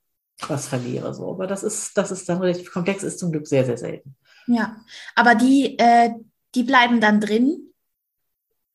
[0.47, 1.13] was verliere.
[1.13, 1.29] So.
[1.29, 4.15] Aber das ist, das ist dann relativ komplex, ist zum Glück sehr, sehr selten.
[4.47, 4.77] Ja,
[5.15, 6.11] aber die, äh,
[6.55, 7.65] die bleiben dann drin.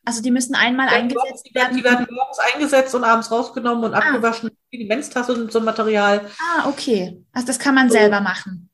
[0.05, 1.77] Also die müssen einmal ja, eingesetzt die werden.
[1.77, 3.99] Die werden morgens eingesetzt und abends rausgenommen und ah.
[3.99, 6.29] abgewaschen, die Menstasse und so ein Material.
[6.39, 7.25] Ah, okay.
[7.33, 7.95] Also das kann man so.
[7.95, 8.69] selber machen.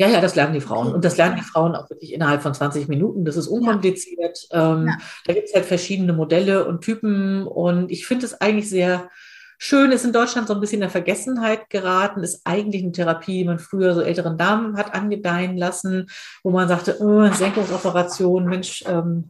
[0.00, 0.94] Ja, ja, das lernen die Frauen.
[0.94, 3.26] Und das lernen die Frauen auch wirklich innerhalb von 20 Minuten.
[3.26, 4.46] Das ist unkompliziert.
[4.50, 4.72] Ja.
[4.72, 4.96] Ähm, ja.
[5.26, 7.46] Da gibt es halt verschiedene Modelle und Typen.
[7.46, 9.10] Und ich finde es eigentlich sehr
[9.58, 9.92] schön.
[9.92, 12.22] Ist in Deutschland so ein bisschen in der Vergessenheit geraten.
[12.22, 16.06] Ist eigentlich eine Therapie, die man früher so älteren Damen hat angedeihen lassen,
[16.42, 19.28] wo man sagte, oh, Senkungsoperation, Mensch, ähm,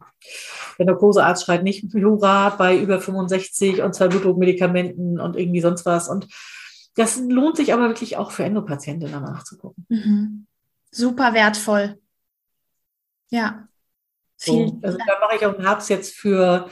[0.79, 6.07] der Narkosearzt schreit nicht Hurra bei über 65 und zwei Blutdruckmedikamenten und irgendwie sonst was.
[6.07, 6.29] Und
[6.95, 9.85] das lohnt sich aber wirklich auch für Endopatientinnen nachzugucken.
[9.89, 10.47] Mhm
[10.91, 11.99] super wertvoll.
[13.29, 13.67] Ja.
[14.37, 16.67] So, also da mache ich auch im Herbst jetzt für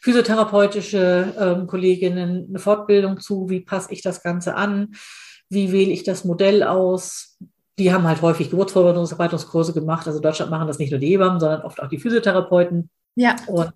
[0.00, 4.94] physiotherapeutische ähm, Kolleginnen eine Fortbildung zu, wie passe ich das Ganze an,
[5.48, 7.38] wie wähle ich das Modell aus.
[7.78, 10.06] Die haben halt häufig Geburtsvorbereitungskurse gemacht.
[10.06, 12.90] Also in Deutschland machen das nicht nur die Hebammen, sondern oft auch die Physiotherapeuten.
[13.16, 13.36] Ja.
[13.46, 13.72] Und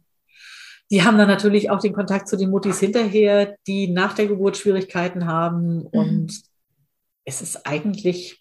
[0.91, 4.57] die haben dann natürlich auch den Kontakt zu den Muttis hinterher, die nach der Geburt
[4.57, 5.79] Schwierigkeiten haben.
[5.79, 5.87] Mhm.
[5.91, 6.43] Und
[7.25, 8.40] es ist eigentlich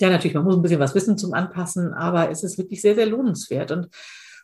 [0.00, 2.94] ja, natürlich, man muss ein bisschen was wissen zum Anpassen, aber es ist wirklich sehr,
[2.94, 3.70] sehr lohnenswert.
[3.70, 3.88] Und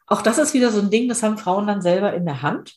[0.06, 2.74] auch das ist wieder so ein Ding, das haben Frauen dann selber in der Hand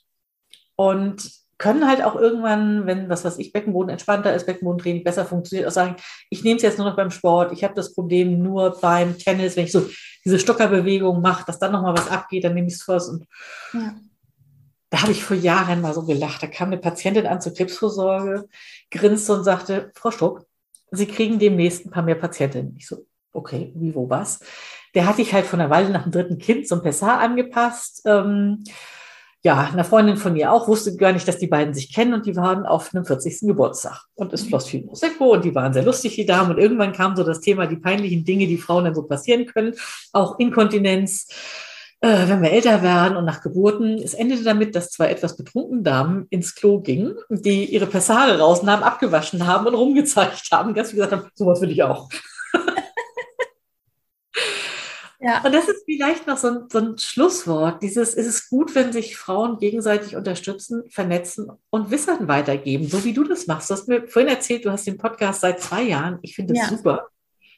[0.76, 5.68] und können halt auch irgendwann, wenn was was ich Beckenboden entspannter ist, Beckenbodentraining besser funktioniert,
[5.68, 5.96] auch sagen,
[6.30, 9.56] ich nehme es jetzt nur noch beim Sport, ich habe das Problem nur beim Tennis,
[9.56, 9.88] wenn ich so
[10.26, 12.96] diese Stockerbewegung mache, dass dann nochmal was abgeht, dann nehme ich es vor.
[13.08, 13.26] Und
[13.74, 13.96] ja.
[14.90, 16.44] da habe ich vor Jahren mal so gelacht.
[16.44, 18.48] Da kam eine Patientin an zur Krebsvorsorge,
[18.92, 20.46] grinste und sagte, Frau Stock,
[20.96, 22.76] Sie kriegen demnächst ein paar mehr Patientinnen.
[22.78, 24.40] Ich so, okay, wie, wo, was?
[24.94, 28.04] Der hatte ich halt von der Weile nach dem dritten Kind zum Pessar angepasst.
[28.06, 28.64] Ähm,
[29.46, 32.26] ja, eine Freundin von ihr auch, wusste gar nicht, dass die beiden sich kennen und
[32.26, 33.42] die waren auf einem 40.
[33.42, 34.06] Geburtstag.
[34.16, 36.52] Und es floss viel Prosecco und die waren sehr lustig, die Damen.
[36.52, 39.74] Und irgendwann kam so das Thema, die peinlichen Dinge, die Frauen dann so passieren können,
[40.14, 41.28] auch Inkontinenz
[42.04, 43.98] äh, wenn wir älter werden und nach Geburten.
[43.98, 48.84] Es endete damit, dass zwei etwas betrunkene Damen ins Klo gingen, die ihre Pessare rausnahmen,
[48.84, 50.74] abgewaschen haben und rumgezeigt haben.
[50.74, 52.10] Ganz wie gesagt haben, sowas will ich auch.
[55.26, 55.42] Ja.
[55.46, 57.82] Und das ist vielleicht noch so ein, so ein, Schlusswort.
[57.82, 63.14] Dieses, ist es gut, wenn sich Frauen gegenseitig unterstützen, vernetzen und Wissen weitergeben, so wie
[63.14, 63.70] du das machst.
[63.70, 66.20] Du hast mir vorhin erzählt, du hast den Podcast seit zwei Jahren.
[66.24, 66.76] Ich finde das ja.
[66.76, 67.08] super.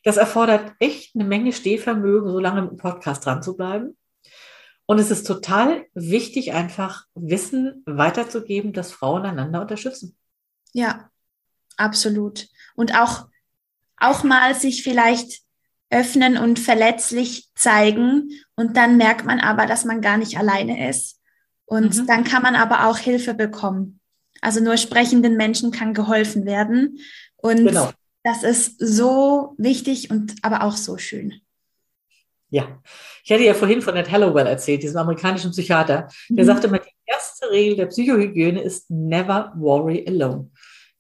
[0.04, 3.98] Das erfordert echt eine Menge Stehvermögen, so lange mit dem Podcast dran zu bleiben.
[4.88, 10.16] Und es ist total wichtig, einfach Wissen weiterzugeben, dass Frauen einander unterstützen.
[10.74, 11.10] Ja,
[11.78, 12.48] absolut.
[12.76, 13.28] Und auch
[13.98, 15.42] auch mal sich vielleicht
[15.90, 18.32] öffnen und verletzlich zeigen.
[18.56, 21.22] Und dann merkt man aber, dass man gar nicht alleine ist.
[21.66, 22.08] Und mhm.
[22.08, 24.00] dann kann man aber auch Hilfe bekommen.
[24.42, 27.00] Also nur sprechenden Menschen kann geholfen werden.
[27.38, 27.92] Und genau.
[28.24, 31.42] das ist so wichtig und aber auch so schön.
[32.50, 32.82] Ja,
[33.26, 36.08] ich hatte ja vorhin von Ned Hallowell erzählt, diesem amerikanischen Psychiater.
[36.30, 36.48] Der mhm.
[36.48, 40.52] sagte immer, die erste Regel der Psychohygiene ist never worry alone.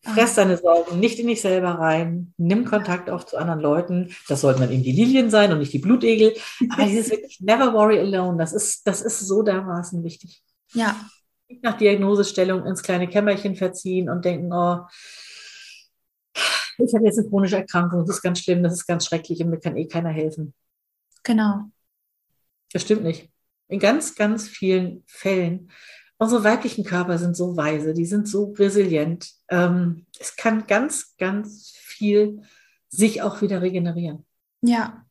[0.01, 0.41] Fress ah.
[0.41, 4.15] deine Sorgen nicht in dich selber rein, nimm Kontakt auf zu anderen Leuten.
[4.27, 6.33] Das sollten dann eben die Lilien sein und nicht die Blutegel.
[6.71, 10.41] Aber dieses wirklich never worry alone, das ist, das ist so dermaßen wichtig.
[10.73, 10.95] Ja.
[11.61, 14.79] Nach Diagnosestellung ins kleine Kämmerchen verziehen und denken, oh,
[16.79, 19.51] ich habe jetzt eine chronische Erkrankung, das ist ganz schlimm, das ist ganz schrecklich und
[19.51, 20.55] mir kann eh keiner helfen.
[21.21, 21.69] Genau.
[22.71, 23.29] Das stimmt nicht.
[23.67, 25.71] In ganz, ganz vielen Fällen.
[26.17, 29.31] Unsere weiblichen Körper sind so weise, die sind so resilient.
[29.49, 32.41] Ähm, es kann ganz, ganz viel
[32.89, 34.25] sich auch wieder regenerieren.
[34.61, 35.05] Ja.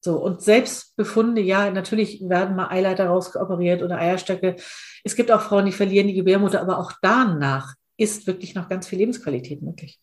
[0.00, 4.56] So, und Selbstbefunde, ja, natürlich werden mal Eileiter rausgeoperiert oder Eierstöcke.
[5.02, 8.86] Es gibt auch Frauen, die verlieren die Gebärmutter, aber auch danach ist wirklich noch ganz
[8.86, 9.98] viel Lebensqualität möglich.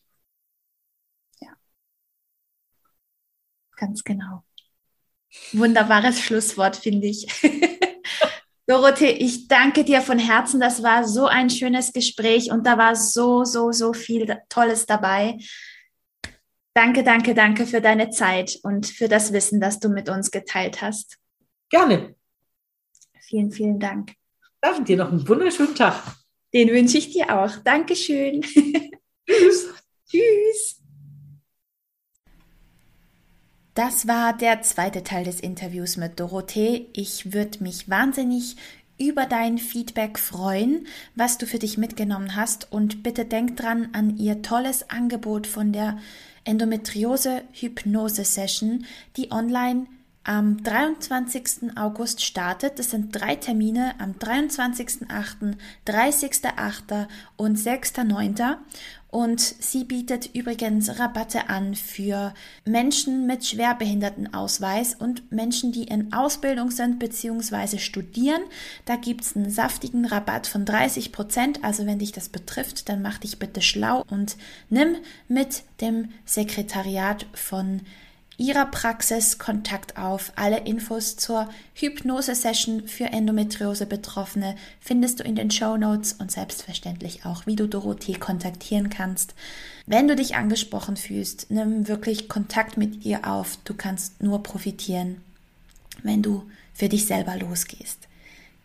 [1.40, 1.50] Ja.
[3.78, 4.44] Ganz genau.
[5.54, 7.28] Wunderbares Schlusswort, finde ich.
[8.68, 10.60] Dorothee, ich danke dir von Herzen.
[10.60, 15.38] Das war so ein schönes Gespräch und da war so, so, so viel Tolles dabei.
[16.74, 20.82] Danke, danke, danke für deine Zeit und für das Wissen, das du mit uns geteilt
[20.82, 21.18] hast.
[21.70, 22.16] Gerne.
[23.20, 24.14] Vielen, vielen Dank.
[24.62, 26.02] Danke dir noch einen wunderschönen Tag.
[26.54, 27.58] Den wünsche ich dir auch.
[27.64, 28.42] Dankeschön.
[28.42, 29.70] Tschüss.
[30.10, 30.41] Tschüss.
[33.74, 36.90] Das war der zweite Teil des Interviews mit Dorothee.
[36.92, 38.58] Ich würde mich wahnsinnig
[39.00, 42.70] über dein Feedback freuen, was du für dich mitgenommen hast.
[42.72, 46.00] Und bitte denk dran an ihr tolles Angebot von der
[46.44, 49.86] Endometriose-Hypnose-Session, die online
[50.24, 51.78] am 23.
[51.78, 52.78] August startet.
[52.78, 55.56] Das sind drei Termine am 23.8.,
[55.88, 57.08] 30.8.
[57.38, 58.58] und 6.9.
[59.12, 62.34] Und sie bietet übrigens Rabatte an für
[62.64, 67.78] Menschen mit Schwerbehindertenausweis und Menschen, die in Ausbildung sind bzw.
[67.78, 68.42] studieren.
[68.86, 71.62] Da gibt's einen saftigen Rabatt von 30 Prozent.
[71.62, 74.38] Also wenn dich das betrifft, dann mach dich bitte schlau und
[74.70, 74.96] nimm
[75.28, 77.82] mit dem Sekretariat von
[78.42, 80.34] ihrer Praxis Kontakt auf.
[80.36, 87.46] Alle Infos zur Hypnose-Session für Endometriose-Betroffene findest du in den Show Notes und selbstverständlich auch,
[87.46, 89.36] wie du Dorothee kontaktieren kannst.
[89.86, 93.60] Wenn du dich angesprochen fühlst, nimm wirklich Kontakt mit ihr auf.
[93.64, 95.22] Du kannst nur profitieren,
[96.02, 98.08] wenn du für dich selber losgehst.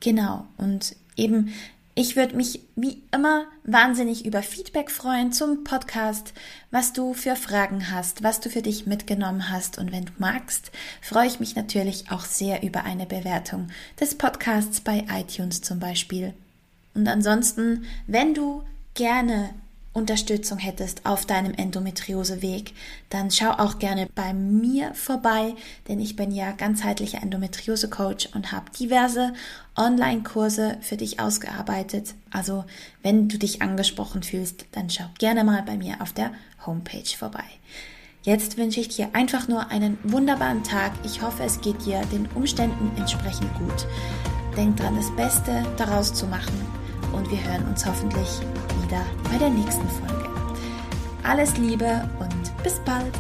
[0.01, 0.47] Genau.
[0.57, 1.53] Und eben
[1.99, 6.35] ich würde mich wie immer wahnsinnig über Feedback freuen zum Podcast,
[6.71, 9.79] was du für Fragen hast, was du für dich mitgenommen hast.
[9.79, 10.71] Und wenn du magst,
[11.01, 13.69] freue ich mich natürlich auch sehr über eine Bewertung
[13.99, 16.35] des Podcasts bei iTunes zum Beispiel.
[16.93, 19.55] Und ansonsten, wenn du gerne
[19.97, 22.75] Unterstützung hättest auf deinem Endometrioseweg,
[23.09, 25.55] dann schau auch gerne bei mir vorbei,
[25.89, 29.33] denn ich bin ja ganzheitlicher Endometriose-Coach und habe diverse
[29.75, 32.15] Online-Kurse für dich ausgearbeitet.
[32.31, 32.65] Also
[33.03, 36.31] wenn du dich angesprochen fühlst, dann schau gerne mal bei mir auf der
[36.67, 37.45] Homepage vorbei.
[38.23, 40.93] Jetzt wünsche ich dir einfach nur einen wunderbaren Tag.
[41.05, 43.87] Ich hoffe, es geht dir den Umständen entsprechend gut.
[44.57, 46.76] Denk dran, das Beste daraus zu machen
[47.13, 48.41] und wir hören uns hoffentlich
[48.83, 50.29] wieder bei der nächsten Folge.
[51.23, 53.13] Alles Liebe und bis bald!